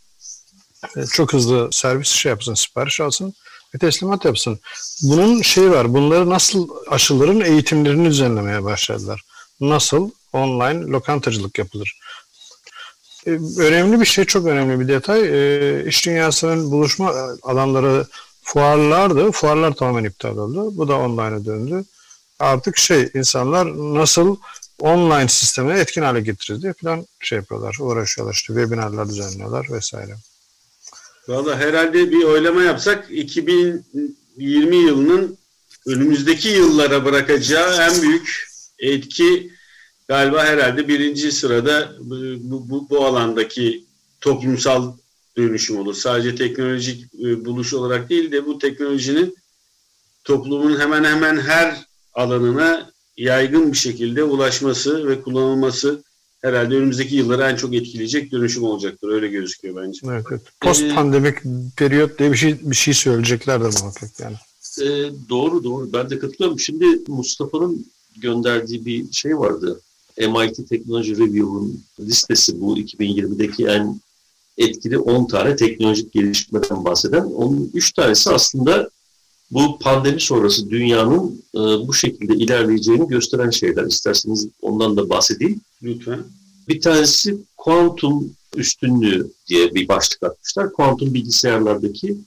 e, 0.97 1.05
çok 1.05 1.33
hızlı 1.33 1.69
servis 1.71 2.07
şey 2.07 2.29
yapsın, 2.29 2.53
sipariş 2.53 3.01
alsın 3.01 3.33
ve 3.75 3.79
teslimat 3.79 4.25
yapsın. 4.25 4.59
Bunun 5.03 5.41
şeyi 5.41 5.71
var, 5.71 5.93
bunları 5.93 6.29
nasıl 6.29 6.67
aşıların 6.89 7.41
eğitimlerini 7.41 8.09
düzenlemeye 8.09 8.63
başladılar. 8.63 9.23
Nasıl 9.61 10.09
online 10.33 10.81
lokantacılık 10.81 11.59
yapılır? 11.59 11.99
E, 13.27 13.31
önemli 13.61 13.99
bir 13.99 14.05
şey, 14.05 14.25
çok 14.25 14.45
önemli 14.45 14.79
bir 14.79 14.87
detay. 14.87 15.21
E, 15.21 15.85
iş 15.85 16.05
dünyasının 16.05 16.71
buluşma 16.71 17.13
alanları 17.43 18.05
fuarlardı. 18.43 19.31
Fuarlar 19.31 19.73
tamamen 19.73 20.03
iptal 20.03 20.37
oldu. 20.37 20.77
Bu 20.77 20.87
da 20.87 20.97
online'a 20.97 21.45
döndü. 21.45 21.85
Artık 22.39 22.77
şey, 22.77 23.09
insanlar 23.13 23.67
nasıl 23.95 24.37
online 24.79 25.27
sisteme 25.27 25.79
etkin 25.79 26.01
hale 26.01 26.21
getiririz 26.21 26.63
diye 26.63 26.73
falan 26.73 27.07
şey 27.19 27.37
yapıyorlar, 27.37 27.77
uğraşıyorlar. 27.79 28.33
İşte 28.33 28.53
webinarlar 28.53 29.09
düzenliyorlar 29.09 29.67
vesaire. 29.71 30.15
Valla 31.27 31.59
herhalde 31.59 32.11
bir 32.11 32.23
oylama 32.23 32.63
yapsak 32.63 33.07
2020 33.11 34.75
yılının 34.75 35.37
önümüzdeki 35.87 36.49
yıllara 36.49 37.05
bırakacağı 37.05 37.91
en 37.91 38.01
büyük 38.01 38.47
etki 38.79 39.56
galiba 40.07 40.45
herhalde 40.45 40.87
birinci 40.87 41.31
sırada 41.31 41.95
bu, 41.99 42.69
bu, 42.69 42.89
bu 42.89 43.05
alandaki 43.05 43.85
toplumsal 44.21 44.93
dönüşüm 45.37 45.77
olur. 45.77 45.93
Sadece 45.93 46.35
teknolojik 46.35 47.13
e, 47.13 47.45
buluş 47.45 47.73
olarak 47.73 48.09
değil 48.09 48.31
de 48.31 48.45
bu 48.45 48.59
teknolojinin 48.59 49.35
toplumun 50.23 50.79
hemen 50.79 51.03
hemen 51.03 51.39
her 51.39 51.85
alanına 52.13 52.91
yaygın 53.17 53.71
bir 53.71 53.77
şekilde 53.77 54.23
ulaşması 54.23 55.07
ve 55.07 55.21
kullanılması 55.21 56.03
herhalde 56.41 56.75
önümüzdeki 56.75 57.15
yılları 57.15 57.43
en 57.43 57.55
çok 57.55 57.75
etkileyecek 57.75 58.31
dönüşüm 58.31 58.63
olacaktır. 58.63 59.09
Öyle 59.09 59.27
gözüküyor 59.27 59.75
bence. 59.75 59.99
Evet, 60.05 60.25
evet. 60.31 60.41
Post 60.61 60.81
ee, 60.81 60.95
pandemik 60.95 61.37
periyot 61.77 62.19
diye 62.19 62.31
bir 62.31 62.37
şey 62.37 62.57
bir 62.61 62.75
şey 62.75 62.93
söyleyeceklerdir 62.93 63.81
muhakkak 63.81 64.19
yani. 64.19 64.35
E, 64.81 65.11
doğru 65.29 65.63
doğru. 65.63 65.93
Ben 65.93 66.09
de 66.09 66.19
katılıyorum. 66.19 66.59
Şimdi 66.59 66.85
Mustafa'nın 67.07 67.85
gönderdiği 68.17 68.85
bir 68.85 69.11
şey 69.11 69.37
vardı. 69.37 69.81
MIT 70.17 70.69
Technology 70.69 71.11
Review'un 71.11 71.83
listesi 71.99 72.61
bu 72.61 72.77
2020'deki 72.77 73.65
en 73.65 73.99
etkili 74.57 74.97
10 74.97 75.27
tane 75.27 75.55
teknolojik 75.55 76.13
gelişmeden 76.13 76.85
bahseden. 76.85 77.23
Onun 77.23 77.71
3 77.73 77.93
tanesi 77.93 78.29
aslında 78.29 78.89
bu 79.51 79.79
pandemi 79.79 80.21
sonrası 80.21 80.69
dünyanın 80.69 81.43
e, 81.55 81.59
bu 81.59 81.93
şekilde 81.93 82.35
ilerleyeceğini 82.35 83.07
gösteren 83.07 83.49
şeyler. 83.49 83.85
İsterseniz 83.85 84.47
ondan 84.61 84.97
da 84.97 85.09
bahsedeyim. 85.09 85.61
Lütfen. 85.83 86.23
Bir 86.67 86.81
tanesi 86.81 87.37
kuantum 87.57 88.31
üstünlüğü 88.55 89.31
diye 89.47 89.75
bir 89.75 89.87
başlık 89.87 90.23
atmışlar. 90.23 90.73
Kuantum 90.73 91.13
bilgisayarlardaki 91.13 92.17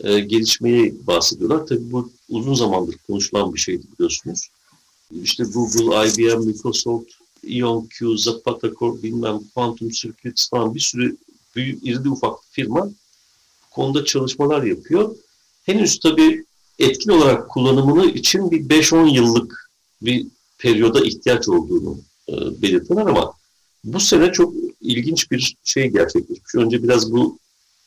e, 0.00 0.20
gelişmeyi 0.20 1.06
bahsediyorlar. 1.06 1.66
Tabii 1.66 1.92
bu 1.92 2.10
uzun 2.28 2.54
zamandır 2.54 2.96
konuşulan 3.06 3.54
bir 3.54 3.60
şeydi 3.60 3.82
biliyorsunuz. 3.94 4.48
İşte 5.10 5.44
Google, 5.44 6.08
IBM, 6.08 6.46
Microsoft, 6.46 7.10
IonQ, 7.42 8.18
Zapata 8.18 8.74
Core, 8.74 9.02
bilmem 9.02 9.40
Quantum 9.54 9.88
Circuits 9.88 10.50
falan 10.50 10.74
bir 10.74 10.80
sürü 10.80 11.16
büyük, 11.56 11.86
irili 11.86 12.08
ufak 12.08 12.38
firma 12.50 12.90
konuda 13.70 14.04
çalışmalar 14.04 14.62
yapıyor. 14.62 15.16
Henüz 15.62 15.98
tabii 15.98 16.44
etkin 16.78 17.10
olarak 17.10 17.48
kullanımını 17.48 18.06
için 18.06 18.50
bir 18.50 18.68
5-10 18.68 19.14
yıllık 19.14 19.70
bir 20.02 20.26
periyoda 20.58 21.04
ihtiyaç 21.04 21.48
olduğunu 21.48 21.98
e, 22.28 22.62
belirtiyorlar 22.62 23.10
ama 23.10 23.32
bu 23.84 24.00
sene 24.00 24.32
çok 24.32 24.54
ilginç 24.80 25.30
bir 25.30 25.56
şey 25.64 25.88
gerçekleşmiş. 25.88 26.54
Önce 26.54 26.82
biraz 26.82 27.12
bu 27.12 27.38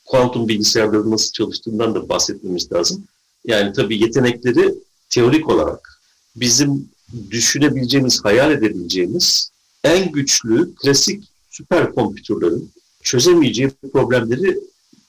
kuantum 0.06 0.48
bilgisayarların 0.48 1.12
nasıl 1.12 1.32
çalıştığından 1.32 1.96
da 1.96 2.10
bahsetmemiz 2.10 2.72
lazım. 2.72 3.04
Yani 3.46 3.74
tabii 3.74 4.02
yetenekleri 4.02 4.74
teorik 5.10 5.50
olarak 5.50 6.02
bizim 6.36 6.90
düşünebileceğimiz, 7.32 8.26
hayal 8.26 8.52
edebileceğimiz 8.52 9.52
en 9.84 10.12
güçlü 10.12 10.76
klasik 10.76 11.24
süper 11.50 11.92
kompütürlerin 11.92 12.72
çözemeyeceği 13.04 13.70
problemleri 13.94 14.58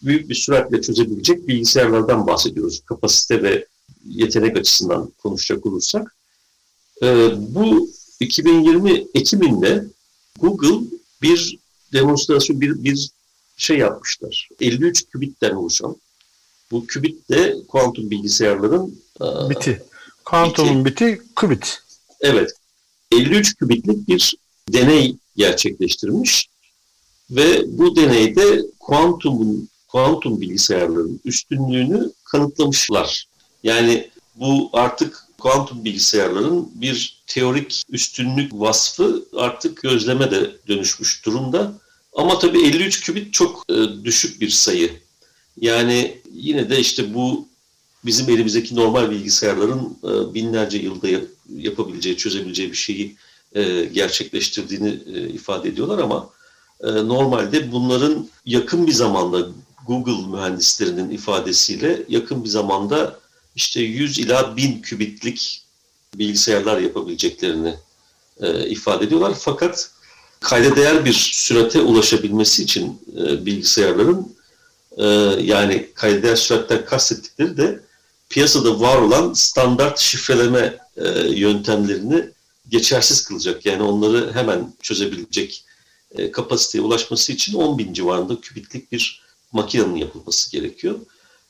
büyük 0.03 0.29
bir 0.29 0.35
süratle 0.35 0.83
çözebilecek 0.83 1.49
bilgisayarlardan 1.49 2.27
bahsediyoruz. 2.27 2.81
Kapasite 2.87 3.43
ve 3.43 3.67
yetenek 4.09 4.57
açısından 4.57 5.13
konuşacak 5.19 5.67
olursak. 5.67 6.17
Ee, 7.03 7.31
bu 7.37 7.91
2020 8.21 9.07
Ekim'inde 9.15 9.85
Google 10.41 10.87
bir 11.23 11.59
demonstrasyon, 11.93 12.61
bir, 12.61 12.85
bir 12.85 13.11
şey 13.57 13.79
yapmışlar. 13.79 14.49
53 14.61 15.05
kübitten 15.13 15.51
oluşan. 15.51 15.97
Bu 16.71 16.87
kübit 16.87 17.31
de 17.31 17.57
kuantum 17.69 18.11
bilgisayarların 18.11 19.01
e, 19.21 19.51
biti. 19.51 19.83
Kuantumun 20.25 20.85
biti, 20.85 21.07
biti 21.07 21.23
kübit. 21.37 21.83
Evet. 22.21 22.51
53 23.13 23.57
kübitlik 23.57 24.09
bir 24.09 24.35
deney 24.69 25.17
gerçekleştirmiş 25.37 26.49
ve 27.31 27.79
bu 27.79 27.97
deneyde 27.97 28.63
kuantumun 28.81 29.69
kuantum 29.89 30.41
bilgisayarların 30.41 31.21
üstünlüğünü 31.25 32.13
kanıtlamışlar. 32.25 33.27
Yani 33.63 34.11
bu 34.35 34.71
artık 34.73 35.25
kuantum 35.39 35.85
bilgisayarların 35.85 36.71
bir 36.75 37.23
teorik 37.27 37.83
üstünlük 37.89 38.53
vasfı 38.53 39.25
artık 39.37 39.83
gözleme 39.83 40.31
de 40.31 40.57
dönüşmüş 40.69 41.27
durumda. 41.27 41.73
Ama 42.13 42.39
tabii 42.39 42.67
53 42.67 43.01
kübit 43.01 43.35
çok 43.35 43.65
e, 43.69 44.05
düşük 44.05 44.41
bir 44.41 44.49
sayı. 44.49 45.01
Yani 45.61 46.19
yine 46.33 46.71
de 46.71 46.81
işte 46.81 47.15
bu 47.15 47.49
bizim 48.05 48.31
elimizdeki 48.31 48.77
normal 48.77 49.11
bilgisayarların 49.11 49.99
e, 50.05 50.35
binlerce 50.35 50.79
yılda 50.79 51.09
yapabileceği, 51.57 52.17
çözebileceği 52.17 52.71
bir 52.73 52.77
şeyi 52.77 53.17
e, 53.55 53.85
gerçekleştirdiğini 53.85 55.01
e, 55.15 55.29
ifade 55.29 55.69
ediyorlar 55.69 55.99
ama 55.99 56.31
e, 56.85 56.89
normalde 56.89 57.73
bunların 57.73 58.29
yakın 58.47 58.87
bir 58.87 58.93
zamanda 58.93 59.49
Google 59.87 60.37
mühendislerinin 60.37 61.11
ifadesiyle 61.11 62.03
yakın 62.09 62.45
bir 62.45 62.49
zamanda 62.49 63.21
işte 63.57 63.81
100 63.81 64.19
ila 64.19 64.57
1000 64.57 64.83
kübitlik 64.83 65.63
bilgisayarlar 66.15 66.81
yapabileceklerini 66.81 67.75
e, 68.41 68.69
ifade 68.69 69.05
ediyorlar. 69.05 69.35
Fakat 69.39 69.91
kayda 70.41 70.77
değer 70.77 71.05
bir 71.05 71.13
sürate 71.13 71.81
ulaşabilmesi 71.81 72.63
için 72.63 73.03
e, 73.17 73.47
bilgisayarların 73.47 74.35
e, 74.97 75.07
yani 75.43 75.91
kayda 75.95 76.23
değer 76.23 76.37
süratten 76.37 76.85
kastettikleri 76.85 77.57
de 77.57 77.81
piyasada 78.31 78.81
var 78.81 78.97
olan 78.97 79.33
standart 79.33 79.99
şifreleme 79.99 80.79
e, 81.01 81.29
yöntemlerini 81.29 82.25
geçersiz 82.69 83.25
kılacak. 83.25 83.67
Yani 83.67 83.83
onları 83.83 84.33
hemen 84.33 84.73
çözebilecek 84.83 85.65
e, 86.15 86.31
kapasiteye 86.31 86.85
ulaşması 86.85 87.33
için 87.33 87.55
10 87.55 87.79
bin 87.79 87.93
civarında 87.93 88.41
kübitlik 88.41 88.93
bir 88.93 89.23
makinenin 89.53 89.97
yapılması 89.97 90.53
gerekiyor. 90.53 90.99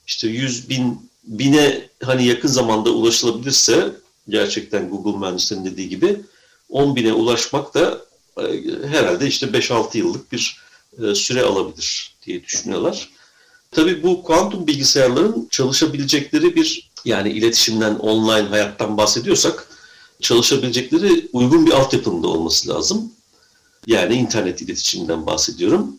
İşte 0.07 0.29
100 0.29 0.69
bin, 0.69 1.11
bine 1.25 1.89
hani 2.03 2.27
yakın 2.27 2.49
zamanda 2.49 2.91
ulaşılabilirse 2.91 3.93
gerçekten 4.29 4.89
Google 4.91 5.19
mühendislerinin 5.19 5.65
dediği 5.65 5.89
gibi 5.89 6.21
10 6.69 6.97
bine 6.97 7.13
ulaşmak 7.13 7.75
da 7.75 8.01
e, 8.39 8.43
herhalde 8.89 9.27
işte 9.27 9.47
5-6 9.47 9.99
yıllık 9.99 10.33
bir 10.33 10.61
süre 11.15 11.43
alabilir 11.43 12.15
diye 12.27 12.45
düşünüyorlar. 12.45 13.09
Tabii 13.71 14.03
bu 14.03 14.23
kuantum 14.23 14.67
bilgisayarların 14.67 15.49
çalışabilecekleri 15.51 16.57
bir 16.57 16.90
yani 17.05 17.31
iletişimden, 17.31 17.95
online 17.95 18.49
hayattan 18.49 18.97
bahsediyorsak 18.97 19.67
çalışabilecekleri 20.21 21.29
uygun 21.33 21.67
bir 21.67 21.73
altyapının 21.73 22.23
da 22.23 22.29
olması 22.29 22.69
lazım. 22.69 23.13
Yani 23.87 24.15
internet 24.15 24.63
iletişiminden 24.63 25.27
bahsediyorum. 25.27 25.97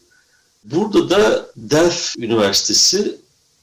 Burada 0.63 1.09
da 1.09 1.45
Delft 1.55 2.17
Üniversitesi 2.17 3.17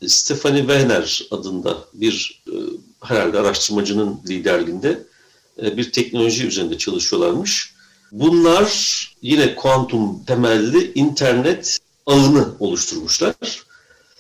Stephanie 0.07 0.61
Wehner 0.61 1.27
adında 1.31 1.79
bir 1.95 2.43
e, 2.47 2.55
herhalde 3.03 3.39
araştırmacının 3.39 4.21
liderliğinde 4.29 5.03
e, 5.63 5.77
bir 5.77 5.93
teknoloji 5.93 6.47
üzerinde 6.47 6.79
çalışıyorlarmış. 6.79 7.75
Bunlar 8.13 8.99
yine 9.23 9.55
kuantum 9.55 10.25
temelli 10.25 10.93
internet 10.95 11.79
ağını 12.07 12.49
oluşturmuşlar. 12.61 13.35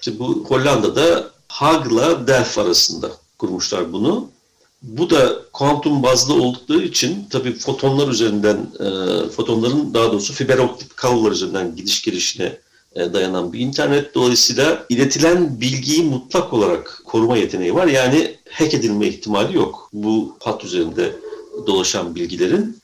İşte 0.01 0.19
bu 0.19 0.45
Hollanda'da 0.49 1.31
Haag'la 1.49 2.27
Delft 2.27 2.59
arasında 2.59 3.11
kurmuşlar 3.39 3.93
bunu. 3.93 4.29
Bu 4.83 5.11
da 5.11 5.37
kuantum 5.53 6.03
bazlı 6.03 6.35
oldukları 6.35 6.83
için 6.83 7.27
tabii 7.31 7.53
fotonlar 7.59 8.09
üzerinden, 8.09 8.57
e, 8.57 9.29
fotonların 9.29 9.95
daha 9.95 10.13
doğrusu 10.13 10.33
fiber 10.33 10.59
optik 10.59 10.97
kablolar 10.97 11.33
üzerinden 11.33 11.77
gidiş 11.77 12.03
gelişine 12.03 12.59
e, 12.95 13.13
dayanan 13.13 13.53
bir 13.53 13.61
internet. 13.61 14.15
Dolayısıyla 14.15 14.87
iletilen 14.89 15.61
bilgiyi 15.61 16.03
mutlak 16.03 16.53
olarak 16.53 17.03
koruma 17.05 17.37
yeteneği 17.37 17.75
var. 17.75 17.87
Yani 17.87 18.37
hack 18.51 18.75
edilme 18.75 19.07
ihtimali 19.07 19.57
yok. 19.57 19.91
Bu 19.93 20.37
hat 20.41 20.65
üzerinde 20.65 21.13
dolaşan 21.67 22.15
bilgilerin. 22.15 22.79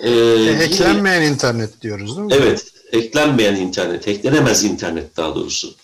Ee, 0.00 0.10
e, 0.10 0.56
hacklenmeyen 0.56 1.22
yine, 1.22 1.32
internet 1.32 1.82
diyoruz 1.82 2.16
değil 2.16 2.26
mi? 2.26 2.34
Evet. 2.34 2.64
Hacklenmeyen 2.92 3.56
internet. 3.56 4.06
Hacklenemez 4.06 4.64
internet 4.64 5.16
daha 5.16 5.34
doğrusu. 5.34 5.74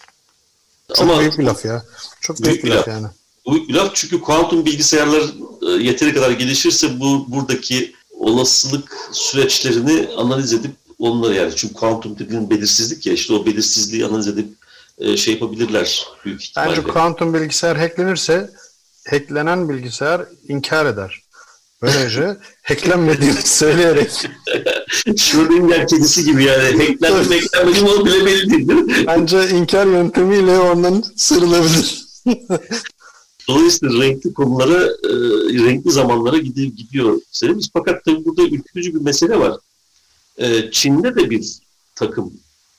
Çok 0.95 1.01
Ama, 1.01 1.21
büyük 1.21 1.39
bir 1.39 1.45
laf 1.45 1.65
ya. 1.65 1.85
Çok 2.21 2.43
büyük, 2.43 2.53
büyük 2.53 2.65
bir 2.65 2.71
laf, 2.71 2.79
laf 2.79 2.89
yani. 2.89 3.07
Büyük 3.51 3.69
bir 3.69 3.75
laf 3.75 3.91
çünkü 3.95 4.21
kuantum 4.21 4.67
bilgisayarlar 4.67 5.23
e, 5.63 5.71
yeteri 5.71 6.15
kadar 6.15 6.31
gelişirse 6.31 7.01
bu 7.01 7.27
buradaki 7.29 7.93
olasılık 8.19 8.97
süreçlerini 9.13 10.09
analiz 10.17 10.53
edip 10.53 10.71
onları 10.99 11.35
yani 11.35 11.53
çünkü 11.57 11.75
kuantum 11.75 12.19
dediğin 12.19 12.51
belirsizlik 12.51 13.07
ya 13.07 13.13
işte 13.13 13.33
o 13.33 13.47
belirsizliği 13.47 14.07
analiz 14.07 14.29
edip 14.29 14.49
e, 14.99 15.17
şey 15.17 15.35
yapabilirler 15.35 16.07
büyük 16.25 16.43
ihtimalle. 16.43 16.71
Bence 16.71 16.83
kuantum 16.83 17.35
bilgisayar 17.35 17.77
hacklenirse 17.77 18.51
hacklenen 19.11 19.69
bilgisayar 19.69 20.23
inkar 20.49 20.87
eder. 20.87 21.23
Böylece 21.83 22.37
hacklenmediğini 22.63 23.43
söyleyerek. 23.45 24.11
Schrödinger 25.17 25.87
kedisi 25.89 26.25
gibi 26.25 26.45
yani. 26.45 26.65
Hacklendim 26.65 27.33
hacklenmedim 27.33 27.87
o 27.87 28.07
bile 28.07 28.27
belli 28.27 28.51
değil 28.51 28.69
değil 28.69 28.81
mi? 28.81 29.07
Bence 29.07 29.51
inkar 29.51 29.87
yöntemiyle 29.87 30.59
ondan 30.59 31.05
sıyrılabilir. 31.17 32.03
Dolayısıyla 33.49 34.03
renkli 34.03 34.35
konulara, 34.35 34.85
e, 34.85 35.13
renkli 35.65 35.91
zamanlara 35.91 36.39
gidiyor, 36.39 36.73
gidiyor 36.73 37.21
serimiz. 37.31 37.71
Fakat 37.73 38.05
tabii 38.05 38.25
burada 38.25 38.43
ürkütücü 38.43 38.95
bir 38.95 39.01
mesele 39.01 39.39
var. 39.39 39.59
E, 40.39 40.71
Çin'de 40.71 41.17
de 41.17 41.31
bir 41.31 41.59
takım, 41.95 42.33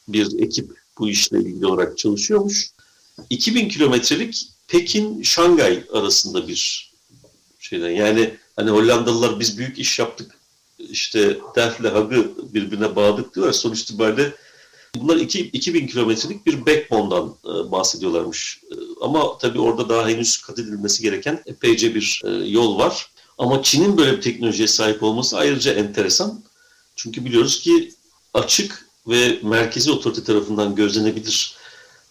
bir 0.08 0.40
ekip 0.44 0.72
bu 1.00 1.10
işle 1.10 1.40
ilgili 1.40 1.66
olarak 1.66 1.98
çalışıyormuş. 1.98 2.70
2000 3.30 3.70
kilometrelik 3.70 4.48
Pekin-Şangay 4.68 5.84
arasında 5.94 6.48
bir 6.48 6.92
şeyden 7.60 7.90
yani 7.90 8.34
hani 8.56 8.70
Hollandalılar 8.70 9.40
biz 9.40 9.58
büyük 9.58 9.80
iş 9.80 10.00
yaptık 10.00 10.32
işte 10.90 11.40
Delft'le 11.56 11.94
Hag'ı 11.94 12.32
birbirine 12.54 12.96
bağladık 12.96 13.36
diyorlar. 13.36 13.54
Sonuç 13.54 13.82
itibariyle 13.82 14.34
bunlar 14.96 15.16
iki, 15.16 15.40
2000 15.40 15.88
kilometrelik 15.88 16.46
bir 16.46 16.66
backbone'dan 16.66 17.36
e, 17.46 17.72
bahsediyorlarmış. 17.72 18.62
E, 18.72 18.76
ama 19.02 19.38
tabii 19.38 19.60
orada 19.60 19.90
daha 19.90 20.08
henüz 20.08 20.42
kat 20.42 20.60
edilmesi 20.60 21.04
gereken 21.04 21.44
epeyce 21.46 21.96
bir 21.96 22.22
e, 22.26 22.30
yol 22.30 22.78
var. 22.80 23.12
Ama 23.38 23.64
Çin'in 23.64 23.98
böyle 23.98 24.18
bir 24.18 24.22
teknolojiye 24.22 24.68
sahip 24.68 25.04
olması 25.04 25.38
ayrıca 25.38 25.74
enteresan. 25.74 26.44
Çünkü 26.96 27.26
biliyoruz 27.26 27.60
ki 27.60 27.94
açık 28.34 28.86
ve 29.08 29.40
merkezi 29.44 29.92
otorite 29.92 30.24
tarafından 30.24 30.76
gözlenebilir 30.76 31.56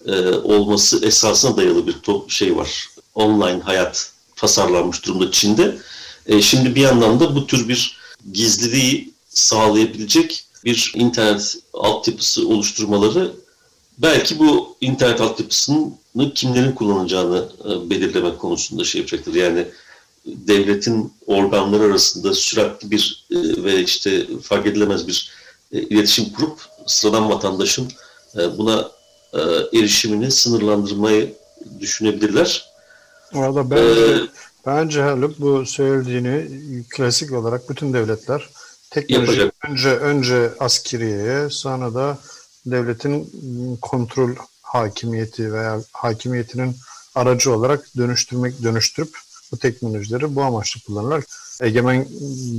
e, 0.07 0.29
olması 0.29 1.05
esasına 1.07 1.57
dayalı 1.57 1.87
bir 1.87 1.97
şey 2.29 2.57
var. 2.57 2.89
Online 3.15 3.61
hayat 3.61 4.13
tasarlanmış 4.37 5.05
durumda 5.05 5.31
Çin'de. 5.31 5.79
E, 6.27 6.43
şimdi 6.43 6.75
bir 6.75 6.81
yandan 6.81 7.21
da 7.21 7.35
bu 7.35 7.47
tür 7.47 7.69
bir 7.69 7.97
gizliliği 8.33 9.15
sağlayabilecek 9.29 10.45
bir 10.65 10.93
internet 10.97 11.57
altyapısı 11.75 12.49
oluşturmaları 12.49 13.33
belki 13.99 14.39
bu 14.39 14.77
internet 14.81 15.21
altyapısını 15.21 15.91
kimlerin 16.35 16.73
kullanacağını 16.73 17.49
e, 17.65 17.91
belirlemek 17.91 18.39
konusunda 18.39 18.85
şey 18.85 19.01
yapacaktır. 19.01 19.35
Yani 19.35 19.69
devletin 20.27 21.13
organları 21.27 21.83
arasında 21.83 22.35
süratli 22.35 22.91
bir 22.91 23.27
e, 23.31 23.65
ve 23.65 23.83
işte 23.83 24.27
fark 24.43 24.67
edilemez 24.67 25.09
bir 25.09 25.31
e, 25.73 25.83
iletişim 25.83 26.33
kurup 26.33 26.61
sıradan 26.87 27.31
vatandaşın 27.31 27.93
buna 28.59 28.91
erişimini 29.73 30.31
sınırlandırmayı 30.31 31.35
düşünebilirler. 31.81 32.71
Orada 33.35 33.71
bence, 33.71 33.83
ee, 33.83 34.27
bence 34.67 35.03
Haluk 35.03 35.41
bu 35.41 35.67
söylediğini 35.67 36.49
klasik 36.91 37.33
olarak 37.33 37.71
bütün 37.71 37.93
devletler 37.93 38.49
teknoloji 38.91 39.51
önce 39.69 39.89
önce 39.89 40.51
askeriyeye 40.61 41.51
sonra 41.51 41.95
da 41.95 42.19
devletin 42.67 43.31
kontrol 43.83 44.31
hakimiyeti 44.63 45.53
veya 45.53 45.81
hakimiyetinin 45.93 46.77
aracı 47.15 47.55
olarak 47.55 47.97
dönüştürmek 47.97 48.63
dönüştürüp 48.63 49.19
bu 49.53 49.59
teknolojileri 49.59 50.35
bu 50.35 50.43
amaçla 50.43 50.81
kullanırlar. 50.87 51.25
Egemen 51.61 52.07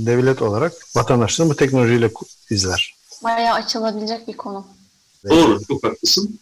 devlet 0.06 0.42
olarak 0.42 0.72
vatandaşların 0.96 1.50
bu 1.50 1.56
teknolojiyle 1.56 2.10
izler. 2.50 2.94
Bayağı 3.24 3.54
açılabilecek 3.54 4.28
bir 4.28 4.36
konu. 4.36 4.66
Doğru, 5.30 5.60
çok 5.68 5.84
haklısın. 5.84 6.38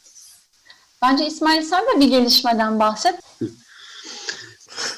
Bence 1.02 1.26
İsmail 1.26 1.62
sen 1.62 1.84
de 1.84 2.00
bir 2.00 2.08
gelişmeden 2.08 2.80
bahset. 2.80 3.14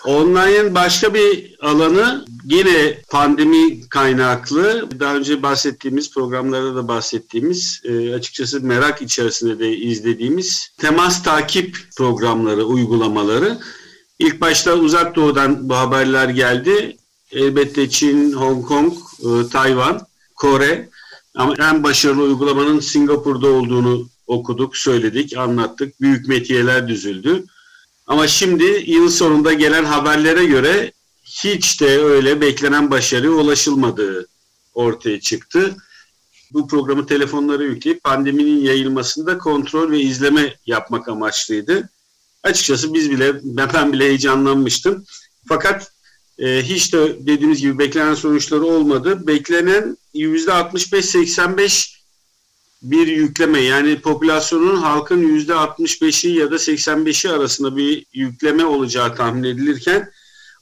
Online'ın 0.04 0.74
başka 0.74 1.14
bir 1.14 1.56
alanı 1.60 2.24
yine 2.44 2.98
pandemi 3.10 3.88
kaynaklı 3.88 4.88
daha 5.00 5.16
önce 5.16 5.42
bahsettiğimiz 5.42 6.14
programlarda 6.14 6.74
da 6.74 6.88
bahsettiğimiz 6.88 7.82
e, 7.84 8.14
açıkçası 8.14 8.60
merak 8.60 9.02
içerisinde 9.02 9.58
de 9.58 9.76
izlediğimiz 9.76 10.68
temas 10.78 11.22
takip 11.22 11.78
programları, 11.96 12.64
uygulamaları. 12.64 13.58
İlk 14.18 14.40
başta 14.40 14.74
uzak 14.74 15.16
doğudan 15.16 15.68
bu 15.68 15.76
haberler 15.76 16.28
geldi. 16.28 16.96
Elbette 17.32 17.90
Çin, 17.90 18.32
Hong 18.32 18.66
Kong, 18.66 18.92
e, 19.20 19.48
Tayvan, 19.48 20.00
Kore 20.34 20.88
ama 21.34 21.54
en 21.58 21.82
başarılı 21.82 22.22
uygulamanın 22.22 22.80
Singapur'da 22.80 23.48
olduğunu 23.48 24.08
okuduk, 24.26 24.76
söyledik, 24.76 25.36
anlattık. 25.36 26.00
Büyük 26.00 26.28
metiyeler 26.28 26.88
düzüldü. 26.88 27.44
Ama 28.06 28.28
şimdi 28.28 28.84
yıl 28.86 29.08
sonunda 29.08 29.52
gelen 29.52 29.84
haberlere 29.84 30.44
göre 30.44 30.92
hiç 31.24 31.80
de 31.80 31.98
öyle 31.98 32.40
beklenen 32.40 32.90
başarıya 32.90 33.32
ulaşılmadığı 33.32 34.28
ortaya 34.74 35.20
çıktı. 35.20 35.76
Bu 36.52 36.68
programı 36.68 37.06
telefonlara 37.06 37.62
yükleyip 37.62 38.04
pandeminin 38.04 38.60
yayılmasında 38.60 39.38
kontrol 39.38 39.90
ve 39.90 40.00
izleme 40.00 40.54
yapmak 40.66 41.08
amaçlıydı. 41.08 41.90
Açıkçası 42.42 42.94
biz 42.94 43.10
bile, 43.10 43.40
ben 43.44 43.92
bile 43.92 44.04
heyecanlanmıştım. 44.04 45.04
Fakat 45.48 45.92
e, 46.38 46.62
hiç 46.62 46.92
de 46.92 47.26
dediğiniz 47.26 47.60
gibi 47.60 47.78
beklenen 47.78 48.14
sonuçları 48.14 48.64
olmadı. 48.64 49.26
Beklenen 49.26 49.96
%65-85 50.14 51.91
bir 52.82 53.06
yükleme 53.06 53.60
yani 53.60 54.00
popülasyonun 54.00 54.76
halkın 54.76 55.28
yüzde 55.28 55.52
65'i 55.52 56.30
ya 56.30 56.50
da 56.50 56.54
85'i 56.54 57.30
arasında 57.30 57.76
bir 57.76 58.06
yükleme 58.12 58.64
olacağı 58.64 59.14
tahmin 59.14 59.44
edilirken 59.44 60.10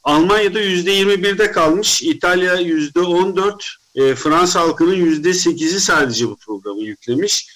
Almanya'da 0.05 0.61
yüzde 0.61 1.01
21'de 1.01 1.53
kalmış, 1.53 2.03
İtalya 2.03 2.55
yüzde 2.55 3.01
14, 3.01 3.65
e, 3.95 4.15
Fransa 4.15 4.61
halkının 4.61 4.95
yüzde 4.95 5.29
8'i 5.29 5.81
sadece 5.81 6.29
bu 6.29 6.37
programı 6.37 6.83
yüklemiş. 6.83 7.49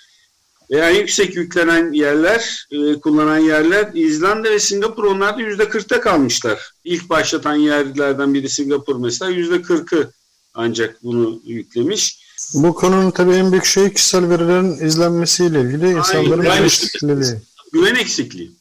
Ve 0.71 0.79
en 0.79 0.95
yüksek 0.95 1.37
yüklenen 1.37 1.93
yerler, 1.93 2.67
e, 2.71 3.01
kullanan 3.01 3.39
yerler 3.39 3.91
İzlanda 3.95 4.51
ve 4.51 4.59
Singapur 4.59 5.05
onlar 5.05 5.39
da 5.39 5.41
yüzde 5.41 5.63
40'ta 5.63 6.01
kalmışlar. 6.01 6.71
İlk 6.85 7.11
başlatan 7.11 7.55
yerlerden 7.55 8.35
biri 8.35 8.49
Singapur 8.49 8.97
mesela 8.97 9.31
yüzde 9.31 9.57
40'ı 9.57 10.13
ancak 10.55 11.03
bunu 11.03 11.41
yüklemiş. 11.45 12.24
Bu 12.55 12.75
konunun 12.75 13.11
tabii 13.11 13.33
en 13.33 13.53
büyük 13.53 13.65
şey 13.65 13.93
kişisel 13.93 14.31
verilerin 14.31 14.87
izlenmesiyle 14.87 15.61
ilgili 15.61 15.91
insanların 15.91 16.43
güven 16.43 16.63
eksikliği. 16.63 17.41
Güven 17.73 17.95
eksikliği. 17.95 18.53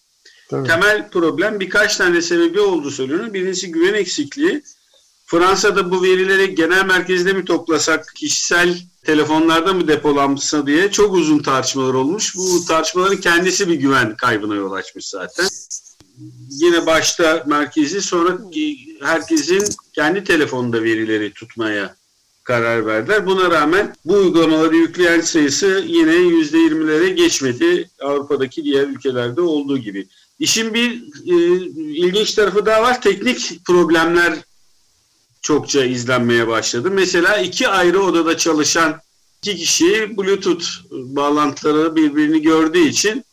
Tabii. 0.50 0.68
Temel 0.68 1.10
problem 1.10 1.60
birkaç 1.60 1.98
tane 1.98 2.22
sebebi 2.22 2.60
oldu 2.60 2.92
söyleniyor. 2.92 3.34
Birincisi 3.34 3.72
güven 3.72 3.94
eksikliği. 3.94 4.64
Fransa'da 5.26 5.92
bu 5.92 6.04
verileri 6.04 6.56
genel 6.56 6.86
merkezde 6.86 7.34
mi 7.34 7.46
toplasak, 7.46 8.14
kişisel 8.16 8.78
telefonlarda 9.06 9.74
mı 9.74 9.88
depolansa 9.88 10.68
diye 10.68 10.92
çok 10.92 11.14
uzun 11.14 11.40
tartışmalar 11.40 11.94
olmuş. 11.94 12.36
Bu 12.36 12.66
tartışmaların 12.66 13.18
kendisi 13.18 13.70
bir 13.70 13.76
güven 13.76 14.16
kaybına 14.16 14.56
yol 14.56 14.72
açmış 14.72 15.10
zaten. 15.10 15.48
Yine 16.50 16.86
başta 16.86 17.44
merkezi 17.48 18.02
sonra 18.02 18.38
herkesin 19.02 19.76
kendi 19.94 20.24
telefonunda 20.24 20.84
verileri 20.84 21.34
tutmaya 21.34 21.96
karar 22.44 22.86
verdiler. 22.86 23.26
Buna 23.26 23.52
rağmen 23.52 23.96
bu 24.06 24.14
uygulamaları 24.14 24.76
yükleyen 24.76 25.22
sayısı 25.22 25.84
yine 25.88 26.16
%20'lere 26.16 27.10
geçmedi. 27.10 27.90
Avrupa'daki 28.02 28.64
diğer 28.64 28.88
ülkelerde 28.88 29.42
olduğu 29.42 29.78
gibi. 29.78 30.08
İşin 30.40 30.74
bir 30.74 30.92
e, 31.26 31.66
ilginç 31.76 32.34
tarafı 32.34 32.66
daha 32.66 32.82
var. 32.82 33.02
Teknik 33.02 33.66
problemler 33.66 34.34
çokça 35.42 35.86
izlenmeye 35.86 36.48
başladı. 36.48 36.92
Mesela 36.92 37.38
iki 37.38 37.68
ayrı 37.68 38.02
odada 38.02 38.38
çalışan 38.38 39.02
iki 39.42 39.56
kişi 39.56 40.18
Bluetooth 40.18 40.66
bağlantıları 40.92 41.96
birbirini 41.96 42.42
gördüğü 42.42 42.88
için 42.88 43.26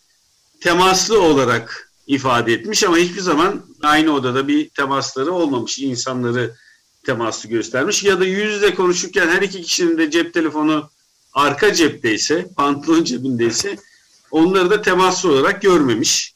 temaslı 0.61 1.23
olarak 1.23 1.91
ifade 2.07 2.53
etmiş 2.53 2.85
ama 2.85 2.97
hiçbir 2.97 3.21
zaman 3.21 3.63
aynı 3.83 4.13
odada 4.13 4.49
bir 4.49 4.69
temasları 4.69 5.33
olmamış. 5.33 5.79
insanları 5.79 6.55
temaslı 7.07 7.49
göstermiş 7.49 8.05
ya 8.05 8.21
da 8.21 8.25
yüz 8.25 8.55
yüze 8.55 8.75
konuşurken 8.75 9.29
her 9.29 9.43
iki 9.43 9.63
kişinin 9.63 9.99
de 9.99 10.11
cep 10.11 10.35
telefonu 10.35 10.91
arka 11.33 11.75
cepteyse, 11.75 12.49
pantolon 12.57 13.05
cebindeyse 13.05 13.77
onları 14.31 14.71
da 14.71 14.83
temaslı 14.83 15.33
olarak 15.33 15.63
görmemiş. 15.63 16.35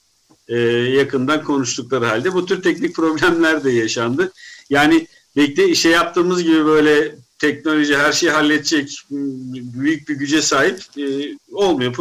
Ee, 0.48 0.58
yakından 0.68 1.44
konuştukları 1.44 2.04
halde 2.06 2.34
bu 2.34 2.46
tür 2.46 2.62
teknik 2.62 2.96
problemler 2.96 3.64
de 3.64 3.70
yaşandı. 3.70 4.32
Yani 4.70 5.06
bekle 5.36 5.74
şey 5.74 5.92
yaptığımız 5.92 6.42
gibi 6.42 6.64
böyle 6.64 7.14
teknoloji 7.38 7.96
her 7.96 8.12
şeyi 8.12 8.32
halledecek 8.32 8.98
büyük 9.10 10.08
bir 10.08 10.14
güce 10.14 10.42
sahip 10.42 10.80
e, 10.98 11.36
olmuyor. 11.52 11.94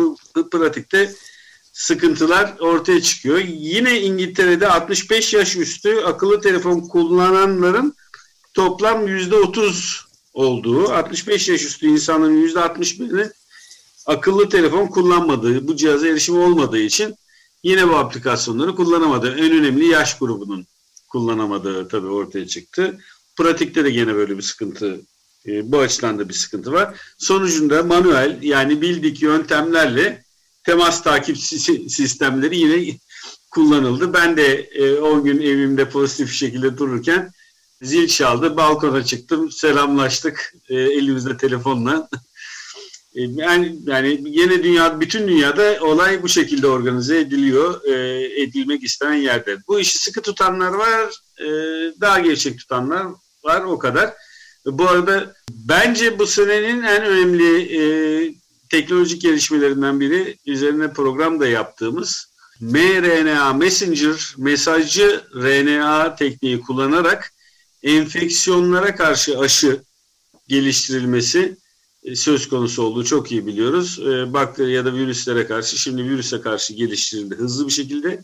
Pratikte 0.52 1.14
sıkıntılar 1.74 2.56
ortaya 2.60 3.02
çıkıyor. 3.02 3.38
Yine 3.48 4.02
İngiltere'de 4.02 4.68
65 4.68 5.34
yaş 5.34 5.56
üstü 5.56 5.98
akıllı 5.98 6.42
telefon 6.42 6.80
kullananların 6.80 7.96
toplam 8.54 9.08
yüzde 9.08 9.36
30 9.36 10.06
olduğu, 10.34 10.90
65 10.94 11.50
yaş 11.50 11.64
üstü 11.64 11.88
insanların 11.88 12.42
yüzde 12.42 12.60
61'inin 12.60 13.32
akıllı 14.06 14.50
telefon 14.50 14.88
kullanmadığı, 14.88 15.68
bu 15.68 15.76
cihaza 15.76 16.08
erişim 16.08 16.38
olmadığı 16.38 16.80
için 16.80 17.16
yine 17.64 17.90
bu 17.90 17.96
aplikasyonları 17.96 18.76
kullanamadı. 18.76 19.36
En 19.38 19.52
önemli 19.52 19.86
yaş 19.86 20.18
grubunun 20.18 20.68
kullanamadığı 21.10 21.88
tabii 21.88 22.08
ortaya 22.08 22.48
çıktı. 22.48 23.00
Pratikte 23.36 23.86
de 23.86 23.92
gene 23.92 24.16
böyle 24.16 24.38
bir 24.38 24.42
sıkıntı, 24.42 25.02
e, 25.48 25.72
bu 25.72 25.80
açıdan 25.80 26.20
da 26.20 26.30
bir 26.30 26.34
sıkıntı 26.34 26.72
var. 26.72 27.00
Sonucunda 27.18 27.84
manuel 27.84 28.40
yani 28.42 28.82
bildik 28.82 29.22
yöntemlerle 29.22 30.24
temas 30.64 31.04
takip 31.04 31.38
sistemleri 31.88 32.58
yine 32.58 32.98
kullanıldı. 33.52 34.14
Ben 34.14 34.38
de 34.38 34.70
10 35.02 35.20
e, 35.20 35.22
gün 35.22 35.42
evimde 35.42 35.90
pozitif 35.90 36.34
şekilde 36.34 36.78
dururken 36.78 37.32
Zil 37.84 38.08
çaldı, 38.08 38.58
balkona 38.58 39.06
çıktım, 39.06 39.52
selamlaştık 39.52 40.54
e, 40.70 40.76
elimizde 40.76 41.38
telefonla. 41.38 42.10
e, 43.16 43.22
yani, 43.22 43.76
yani 43.86 44.22
yine 44.26 44.64
dünya, 44.64 45.00
bütün 45.00 45.28
dünyada 45.28 45.78
olay 45.82 46.24
bu 46.24 46.30
şekilde 46.30 46.68
organize 46.68 47.20
ediliyor, 47.20 47.84
e, 47.84 48.24
edilmek 48.42 48.84
istenen 48.84 49.14
yerde. 49.14 49.58
Bu 49.68 49.80
işi 49.80 49.98
sıkı 49.98 50.22
tutanlar 50.22 50.74
var, 50.74 51.10
e, 51.40 51.48
daha 52.02 52.20
gevşek 52.20 52.60
tutanlar 52.60 53.08
var, 53.44 53.62
o 53.62 53.80
kadar. 53.80 54.14
Bu 54.66 54.90
arada 54.90 55.34
bence 55.52 56.20
bu 56.20 56.28
senenin 56.28 56.82
en 56.82 57.06
önemli 57.06 57.78
e, 57.78 57.84
teknolojik 58.70 59.22
gelişmelerinden 59.22 60.00
biri 60.00 60.38
üzerine 60.46 60.94
program 60.94 61.40
da 61.40 61.48
yaptığımız 61.48 62.34
mRNA 62.62 63.54
Messenger 63.54 64.36
mesajcı 64.38 65.22
RNA 65.36 66.16
tekniği 66.16 66.62
kullanarak 66.62 67.34
enfeksiyonlara 67.84 68.96
karşı 68.96 69.40
aşı 69.40 69.84
geliştirilmesi 70.48 71.58
e, 72.04 72.16
söz 72.16 72.50
konusu 72.50 72.84
olduğu 72.84 73.04
çok 73.04 73.32
iyi 73.32 73.48
biliyoruz. 73.48 74.00
E, 74.00 74.34
bakteri 74.34 74.72
ya 74.72 74.86
da 74.86 74.94
virüslere 74.94 75.48
karşı, 75.48 75.78
şimdi 75.78 76.04
virüse 76.04 76.42
karşı 76.42 76.74
geliştirildi 76.74 77.36
hızlı 77.36 77.68
bir 77.68 77.72
şekilde. 77.72 78.24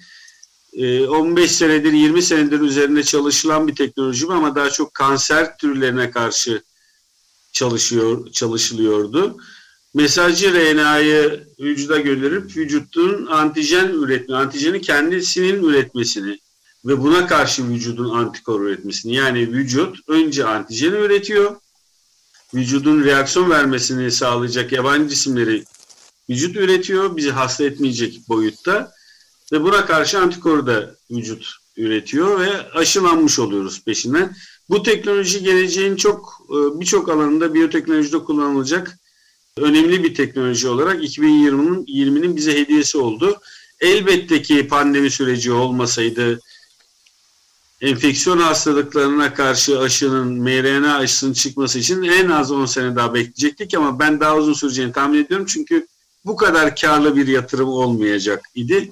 15 1.07 1.43
e, 1.43 1.47
senedir, 1.47 1.93
20 1.93 2.21
senedir 2.21 2.59
üzerinde 2.59 3.03
çalışılan 3.03 3.67
bir 3.67 3.75
teknoloji 3.75 4.25
ama 4.29 4.55
daha 4.55 4.69
çok 4.69 4.93
kanser 4.93 5.57
türlerine 5.57 6.11
karşı 6.11 6.61
çalışıyor, 7.51 8.31
çalışılıyordu. 8.31 9.37
Mesajcı 9.93 10.53
RNA'yı 10.53 11.47
vücuda 11.59 11.99
gönderip 11.99 12.57
vücutun 12.57 13.25
antijen 13.25 13.87
üretme, 13.87 14.35
antijeni 14.35 14.81
kendisinin 14.81 15.63
üretmesini 15.63 16.39
ve 16.85 17.01
buna 17.01 17.27
karşı 17.27 17.69
vücudun 17.69 18.09
antikor 18.09 18.61
üretmesini 18.61 19.15
yani 19.15 19.39
vücut 19.39 19.97
önce 20.07 20.45
antijeni 20.45 20.95
üretiyor. 20.95 21.55
Vücudun 22.53 23.03
reaksiyon 23.03 23.49
vermesini 23.49 24.11
sağlayacak 24.11 24.71
yabancı 24.71 25.09
cisimleri 25.09 25.63
vücut 26.29 26.55
üretiyor. 26.55 27.17
Bizi 27.17 27.31
hasta 27.31 27.63
etmeyecek 27.63 28.21
boyutta. 28.29 28.91
Ve 29.51 29.63
buna 29.63 29.85
karşı 29.85 30.19
antikoru 30.19 30.67
da 30.67 30.95
vücut 31.11 31.55
üretiyor 31.77 32.39
ve 32.39 32.71
aşılanmış 32.71 33.39
oluyoruz 33.39 33.83
peşinden. 33.85 34.35
Bu 34.69 34.83
teknoloji 34.83 35.43
geleceğin 35.43 35.95
çok 35.95 36.47
e, 36.49 36.79
birçok 36.79 37.09
alanında 37.09 37.53
biyoteknolojide 37.53 38.19
kullanılacak 38.19 38.99
önemli 39.57 40.03
bir 40.03 40.15
teknoloji 40.15 40.67
olarak 40.67 41.03
2020'nin 41.03 41.85
20'nin 41.85 42.35
bize 42.35 42.59
hediyesi 42.59 42.97
oldu. 42.97 43.41
Elbette 43.79 44.41
ki 44.41 44.67
pandemi 44.67 45.11
süreci 45.11 45.51
olmasaydı 45.51 46.39
enfeksiyon 47.81 48.37
hastalıklarına 48.37 49.33
karşı 49.33 49.79
aşının 49.79 50.27
mRNA 50.27 50.97
aşısının 50.97 51.33
çıkması 51.33 51.79
için 51.79 52.03
en 52.03 52.29
az 52.29 52.51
10 52.51 52.65
sene 52.65 52.95
daha 52.95 53.13
bekleyecektik 53.13 53.73
ama 53.73 53.99
ben 53.99 54.19
daha 54.19 54.37
uzun 54.37 54.53
süreceğini 54.53 54.93
tahmin 54.93 55.25
ediyorum 55.25 55.45
çünkü 55.49 55.87
bu 56.25 56.35
kadar 56.35 56.75
karlı 56.75 57.15
bir 57.15 57.27
yatırım 57.27 57.69
olmayacak 57.69 58.45
idi. 58.55 58.91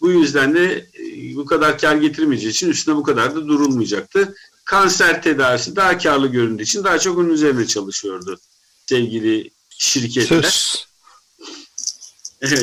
Bu 0.00 0.10
yüzden 0.10 0.54
de 0.54 0.86
e, 0.98 1.36
bu 1.36 1.46
kadar 1.46 1.78
kar 1.78 1.96
getirmeyeceği 1.96 2.52
için 2.52 2.70
üstüne 2.70 2.96
bu 2.96 3.02
kadar 3.02 3.34
da 3.34 3.48
durulmayacaktı. 3.48 4.34
Kanser 4.64 5.22
tedavisi 5.22 5.76
daha 5.76 5.98
karlı 5.98 6.26
göründüğü 6.26 6.62
için 6.62 6.84
daha 6.84 6.98
çok 6.98 7.18
onun 7.18 7.30
üzerine 7.30 7.66
çalışıyordu 7.66 8.38
sevgili 8.86 9.50
şirketler. 9.70 10.42
Söz. 10.42 10.88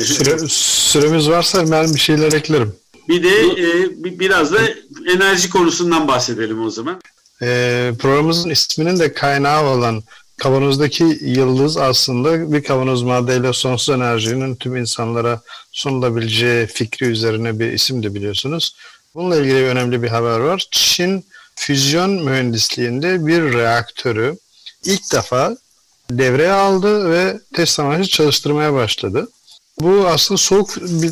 Süre, 0.04 0.38
süremiz 0.48 1.28
varsa 1.28 1.70
ben 1.70 1.94
bir 1.94 2.00
şeyler 2.00 2.32
eklerim. 2.32 2.76
Bir 3.08 3.22
de 3.22 3.28
e, 3.28 4.18
biraz 4.20 4.52
da 4.52 4.58
enerji 5.14 5.50
konusundan 5.50 6.08
bahsedelim 6.08 6.62
o 6.62 6.70
zaman. 6.70 7.00
E, 7.42 7.92
programımızın 7.98 8.50
isminin 8.50 8.98
de 8.98 9.12
kaynağı 9.12 9.64
olan 9.64 10.02
kavanozdaki 10.36 11.18
yıldız 11.20 11.76
aslında 11.76 12.52
bir 12.52 12.62
kavanoz 12.62 13.02
maddeyle 13.02 13.52
sonsuz 13.52 13.94
enerjinin 13.94 14.56
tüm 14.56 14.76
insanlara 14.76 15.40
sunulabileceği 15.72 16.66
fikri 16.66 17.06
üzerine 17.06 17.58
bir 17.58 17.72
isim 17.72 18.02
de 18.02 18.14
biliyorsunuz. 18.14 18.76
Bununla 19.14 19.36
ilgili 19.36 19.64
önemli 19.64 20.02
bir 20.02 20.08
haber 20.08 20.38
var. 20.38 20.66
Çin 20.70 21.24
füzyon 21.56 22.10
mühendisliğinde 22.10 23.26
bir 23.26 23.42
reaktörü 23.42 24.36
ilk 24.84 25.12
defa 25.12 25.56
devreye 26.10 26.52
aldı 26.52 27.10
ve 27.10 27.40
test 27.54 27.80
amaçlı 27.80 28.06
çalıştırmaya 28.06 28.72
başladı. 28.72 29.28
Bu 29.80 30.06
aslında 30.06 30.38
soğuk 30.38 30.70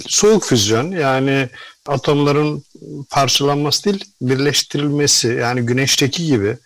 soğuk 0.08 0.44
füzyon 0.44 0.90
yani 0.90 1.48
atomların 1.86 2.64
parçalanması 3.10 3.84
değil, 3.84 4.04
birleştirilmesi 4.20 5.28
yani 5.28 5.60
güneşteki 5.60 6.26
gibi 6.26 6.56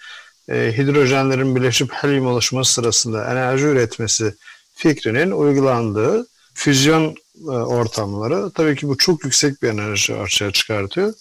e, 0.48 0.74
hidrojenlerin 0.76 1.56
birleşip 1.56 1.92
helyum 1.92 2.26
oluşması 2.26 2.72
sırasında 2.72 3.32
enerji 3.32 3.64
üretmesi 3.64 4.34
fikrinin 4.74 5.30
uygulandığı 5.30 6.26
füzyon 6.54 7.16
e, 7.40 7.50
ortamları 7.50 8.50
tabii 8.50 8.76
ki 8.76 8.88
bu 8.88 8.98
çok 8.98 9.24
yüksek 9.24 9.62
bir 9.62 9.68
enerji 9.68 10.14
ortaya 10.14 10.52
çıkartıyor. 10.52 11.14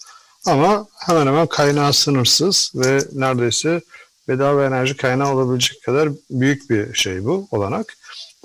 Ama 0.46 0.86
hemen 1.06 1.26
hemen 1.26 1.46
kaynağı 1.46 1.92
sınırsız 1.92 2.72
ve 2.74 2.98
neredeyse 3.12 3.80
bedava 4.28 4.66
enerji 4.66 4.96
kaynağı 4.96 5.34
olabilecek 5.34 5.82
kadar 5.82 6.08
büyük 6.30 6.70
bir 6.70 6.94
şey 6.94 7.24
bu 7.24 7.48
olanak. 7.50 7.96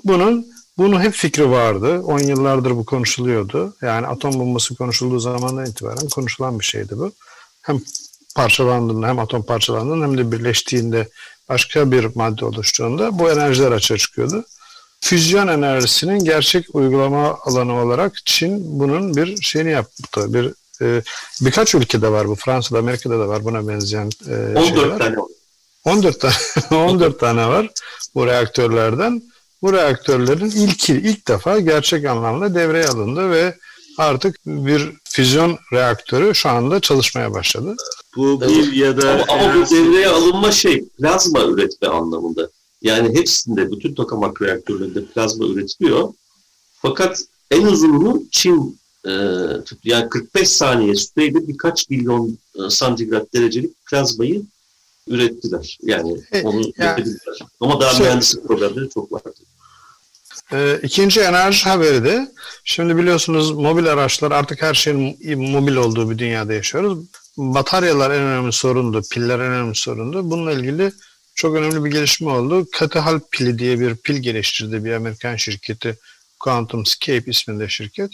Bunun 0.04 0.46
bunun 0.78 1.00
hep 1.00 1.12
fikri 1.12 1.50
vardı. 1.50 2.00
10 2.00 2.18
yıllardır 2.18 2.70
bu 2.70 2.84
konuşuluyordu. 2.84 3.76
Yani 3.82 4.06
atom 4.06 4.40
bombası 4.40 4.74
konuşulduğu 4.74 5.18
zamandan 5.18 5.66
itibaren 5.66 6.08
konuşulan 6.08 6.60
bir 6.60 6.64
şeydi 6.64 6.98
bu. 6.98 7.12
Hem 7.62 7.80
parçalandığında 8.36 9.08
hem 9.08 9.18
atom 9.18 9.42
parçalandığında 9.42 10.04
hem 10.04 10.18
de 10.18 10.32
birleştiğinde 10.32 11.08
başka 11.48 11.90
bir 11.90 12.06
madde 12.14 12.44
oluştuğunda 12.44 13.18
bu 13.18 13.30
enerjiler 13.30 13.72
açığa 13.72 13.96
çıkıyordu. 13.96 14.44
Füzyon 15.00 15.48
enerjisinin 15.48 16.24
gerçek 16.24 16.74
uygulama 16.74 17.38
alanı 17.44 17.82
olarak 17.82 18.12
Çin 18.24 18.80
bunun 18.80 19.16
bir 19.16 19.42
şeyini 19.42 19.70
yaptı. 19.70 20.34
Bir 20.34 20.54
e, 20.82 21.02
birkaç 21.40 21.74
ülkede 21.74 22.12
var 22.12 22.28
bu. 22.28 22.34
Fransa'da, 22.34 22.78
Amerika'da 22.78 23.18
da 23.18 23.28
var 23.28 23.44
buna 23.44 23.68
benzeyen 23.68 24.10
e, 24.28 24.34
14 24.34 24.66
şeyler. 24.66 24.98
Tane. 24.98 25.16
14 25.84 26.20
tane 26.20 26.34
14 26.70 27.20
tane 27.20 27.48
var 27.48 27.70
bu 28.14 28.26
reaktörlerden 28.26 29.22
bu 29.64 29.72
reaktörlerin 29.72 30.50
ilki 30.50 30.92
ilk 30.92 31.28
defa 31.28 31.60
gerçek 31.60 32.06
anlamda 32.06 32.54
devreye 32.54 32.86
alındı 32.86 33.30
ve 33.30 33.54
artık 33.98 34.46
bir 34.46 34.92
füzyon 35.04 35.58
reaktörü 35.72 36.34
şu 36.34 36.48
anda 36.48 36.80
çalışmaya 36.80 37.34
başladı. 37.34 37.76
Bu 38.16 38.40
bir 38.40 38.72
ya 38.72 39.02
da 39.02 39.10
ama, 39.10 39.24
ama 39.28 39.54
bu 39.54 39.70
devreye 39.70 40.08
alınma 40.08 40.52
şey 40.52 40.84
plazma 40.84 41.44
üretme 41.44 41.88
anlamında. 41.88 42.50
Yani 42.82 43.18
hepsinde, 43.18 43.72
bütün 43.72 43.94
tokamak 43.94 44.42
reaktörlerinde 44.42 45.04
plazma 45.04 45.46
üretiliyor. 45.46 46.08
Fakat 46.82 47.22
en 47.50 47.62
uzununu 47.62 48.22
Çin 48.30 48.78
e, 49.06 49.12
yani 49.84 50.08
45 50.08 50.48
saniye 50.48 50.94
süreyle 50.94 51.48
birkaç 51.48 51.90
milyon 51.90 52.38
e, 52.54 52.70
santigrat 52.70 53.34
derecelik 53.34 53.86
plazmayı 53.86 54.42
ürettiler. 55.06 55.78
Yani 55.82 56.20
e, 56.32 56.42
onu 56.42 56.56
yani, 56.56 56.72
üretebildiler. 56.78 57.38
Ama 57.60 57.80
daha 57.80 57.92
şey, 57.92 58.06
mühendislik 58.06 58.44
problemleri 58.44 58.88
çok 58.90 59.12
vardı. 59.12 59.34
E, 60.54 60.80
ikinci 60.82 61.20
enerji 61.20 61.68
haberi 61.68 62.04
de 62.04 62.32
şimdi 62.64 62.96
biliyorsunuz 62.96 63.50
mobil 63.50 63.86
araçlar 63.86 64.32
artık 64.32 64.62
her 64.62 64.74
şeyin 64.74 65.40
mobil 65.50 65.76
olduğu 65.76 66.10
bir 66.10 66.18
dünyada 66.18 66.54
yaşıyoruz. 66.54 66.98
Bataryalar 67.36 68.10
en 68.10 68.22
önemli 68.22 68.52
sorundu, 68.52 69.02
piller 69.12 69.38
en 69.38 69.52
önemli 69.52 69.74
sorundu. 69.74 70.30
Bununla 70.30 70.52
ilgili 70.52 70.92
çok 71.34 71.56
önemli 71.56 71.84
bir 71.84 71.90
gelişme 71.90 72.30
oldu. 72.30 72.66
Katı 72.72 72.98
hal 72.98 73.20
pili 73.30 73.58
diye 73.58 73.80
bir 73.80 73.96
pil 73.96 74.16
geliştirdi 74.16 74.84
bir 74.84 74.92
Amerikan 74.92 75.36
şirketi 75.36 75.98
QuantumScape 76.40 77.30
isminde 77.30 77.68
şirket. 77.68 78.10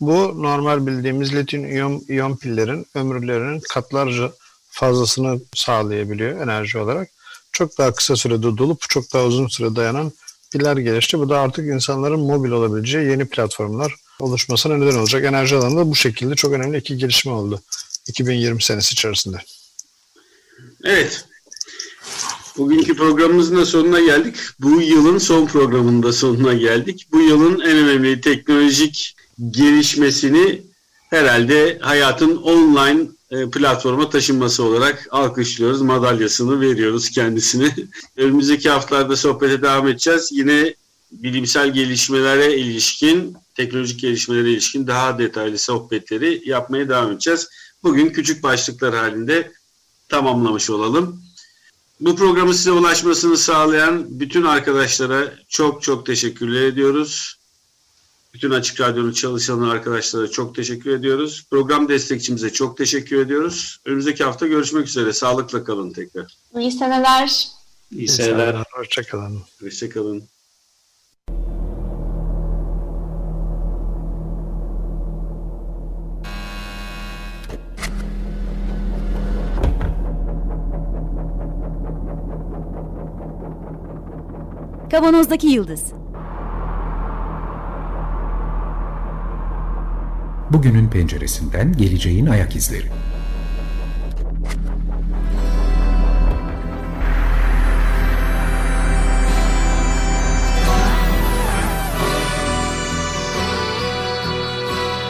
Bu 0.00 0.42
normal 0.42 0.86
bildiğimiz 0.86 1.34
lityum 1.34 1.66
iyon, 1.66 2.02
iyon 2.08 2.36
pillerin 2.36 2.86
ömürlerinin 2.94 3.62
katlarca 3.70 4.32
fazlasını 4.70 5.40
sağlayabiliyor 5.54 6.40
enerji 6.40 6.78
olarak. 6.78 7.08
Çok 7.52 7.78
daha 7.78 7.92
kısa 7.92 8.16
sürede 8.16 8.42
dolup 8.58 8.80
çok 8.88 9.12
daha 9.12 9.24
uzun 9.24 9.48
süre 9.48 9.76
dayanan 9.76 10.12
piller 10.52 10.76
gelişti. 10.76 11.18
Bu 11.18 11.28
da 11.28 11.40
artık 11.40 11.66
insanların 11.66 12.20
mobil 12.20 12.50
olabileceği 12.50 13.08
yeni 13.08 13.28
platformlar 13.28 13.94
oluşmasına 14.20 14.76
neden 14.76 14.98
olacak. 14.98 15.24
Enerji 15.24 15.56
alanında 15.56 15.90
bu 15.90 15.94
şekilde 15.94 16.34
çok 16.34 16.52
önemli 16.52 16.78
iki 16.78 16.96
gelişme 16.96 17.32
oldu 17.32 17.62
2020 18.08 18.62
senesi 18.62 18.92
içerisinde. 18.92 19.36
Evet. 20.84 21.24
Bugünkü 22.58 22.96
programımızın 22.96 23.56
da 23.56 23.66
sonuna 23.66 24.00
geldik. 24.00 24.36
Bu 24.60 24.80
yılın 24.80 25.18
son 25.18 25.46
programında 25.46 26.12
sonuna 26.12 26.54
geldik. 26.54 27.06
Bu 27.12 27.20
yılın 27.20 27.60
en 27.60 27.76
önemli 27.76 28.20
teknolojik 28.20 29.16
gelişmesini 29.50 30.62
herhalde 31.10 31.78
hayatın 31.80 32.36
online 32.36 33.06
platforma 33.52 34.10
taşınması 34.10 34.64
olarak 34.64 35.08
alkışlıyoruz. 35.10 35.82
Madalyasını 35.82 36.60
veriyoruz 36.60 37.10
kendisine. 37.10 37.76
Önümüzdeki 38.16 38.70
haftalarda 38.70 39.16
sohbete 39.16 39.62
devam 39.62 39.88
edeceğiz. 39.88 40.28
Yine 40.32 40.74
bilimsel 41.12 41.72
gelişmelere 41.72 42.56
ilişkin, 42.56 43.36
teknolojik 43.54 44.00
gelişmelere 44.00 44.50
ilişkin 44.50 44.86
daha 44.86 45.18
detaylı 45.18 45.58
sohbetleri 45.58 46.42
yapmaya 46.44 46.88
devam 46.88 47.12
edeceğiz. 47.12 47.48
Bugün 47.82 48.10
küçük 48.10 48.42
başlıklar 48.42 48.94
halinde 48.94 49.52
tamamlamış 50.08 50.70
olalım. 50.70 51.22
Bu 52.00 52.16
programı 52.16 52.54
size 52.54 52.70
ulaşmasını 52.70 53.36
sağlayan 53.36 54.20
bütün 54.20 54.42
arkadaşlara 54.42 55.34
çok 55.48 55.82
çok 55.82 56.06
teşekkürler 56.06 56.62
ediyoruz. 56.62 57.41
Bütün 58.34 58.50
Açık 58.50 58.80
Radyo'nun 58.80 59.12
çalışan 59.12 59.60
arkadaşlara 59.60 60.30
çok 60.30 60.54
teşekkür 60.54 60.90
ediyoruz. 60.90 61.46
Program 61.50 61.88
destekçimize 61.88 62.52
çok 62.52 62.76
teşekkür 62.76 63.18
ediyoruz. 63.18 63.78
Önümüzdeki 63.84 64.24
hafta 64.24 64.46
görüşmek 64.46 64.86
üzere. 64.86 65.12
Sağlıkla 65.12 65.64
kalın 65.64 65.90
tekrar. 65.92 66.36
İyi 66.58 66.72
seneler. 66.72 67.48
İyi 67.90 68.08
seneler. 68.08 68.64
Hoşçakalın. 68.72 69.42
Hoşçakalın. 69.60 70.22
Kavanozdaki 84.90 85.46
Yıldız 85.46 86.01
Bugünün 90.52 90.88
penceresinden 90.88 91.72
geleceğin 91.72 92.26
ayak 92.26 92.56
izleri. 92.56 92.86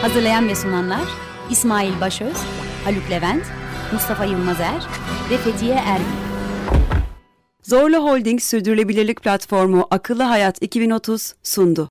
Hazırlayan 0.01 0.47
ve 0.47 0.55
sunanlar 0.55 1.03
İsmail 1.51 2.01
Başöz, 2.01 2.37
Haluk 2.85 3.09
Levent, 3.11 3.43
Mustafa 3.93 4.25
Yılmazer 4.25 4.87
ve 5.29 5.37
Fethiye 5.37 5.75
Erbil. 5.75 6.05
Zorlu 7.63 7.97
Holding 7.97 8.41
Sürdürülebilirlik 8.41 9.21
Platformu 9.21 9.87
Akıllı 9.91 10.23
Hayat 10.23 10.61
2030 10.61 11.33
sundu. 11.43 11.81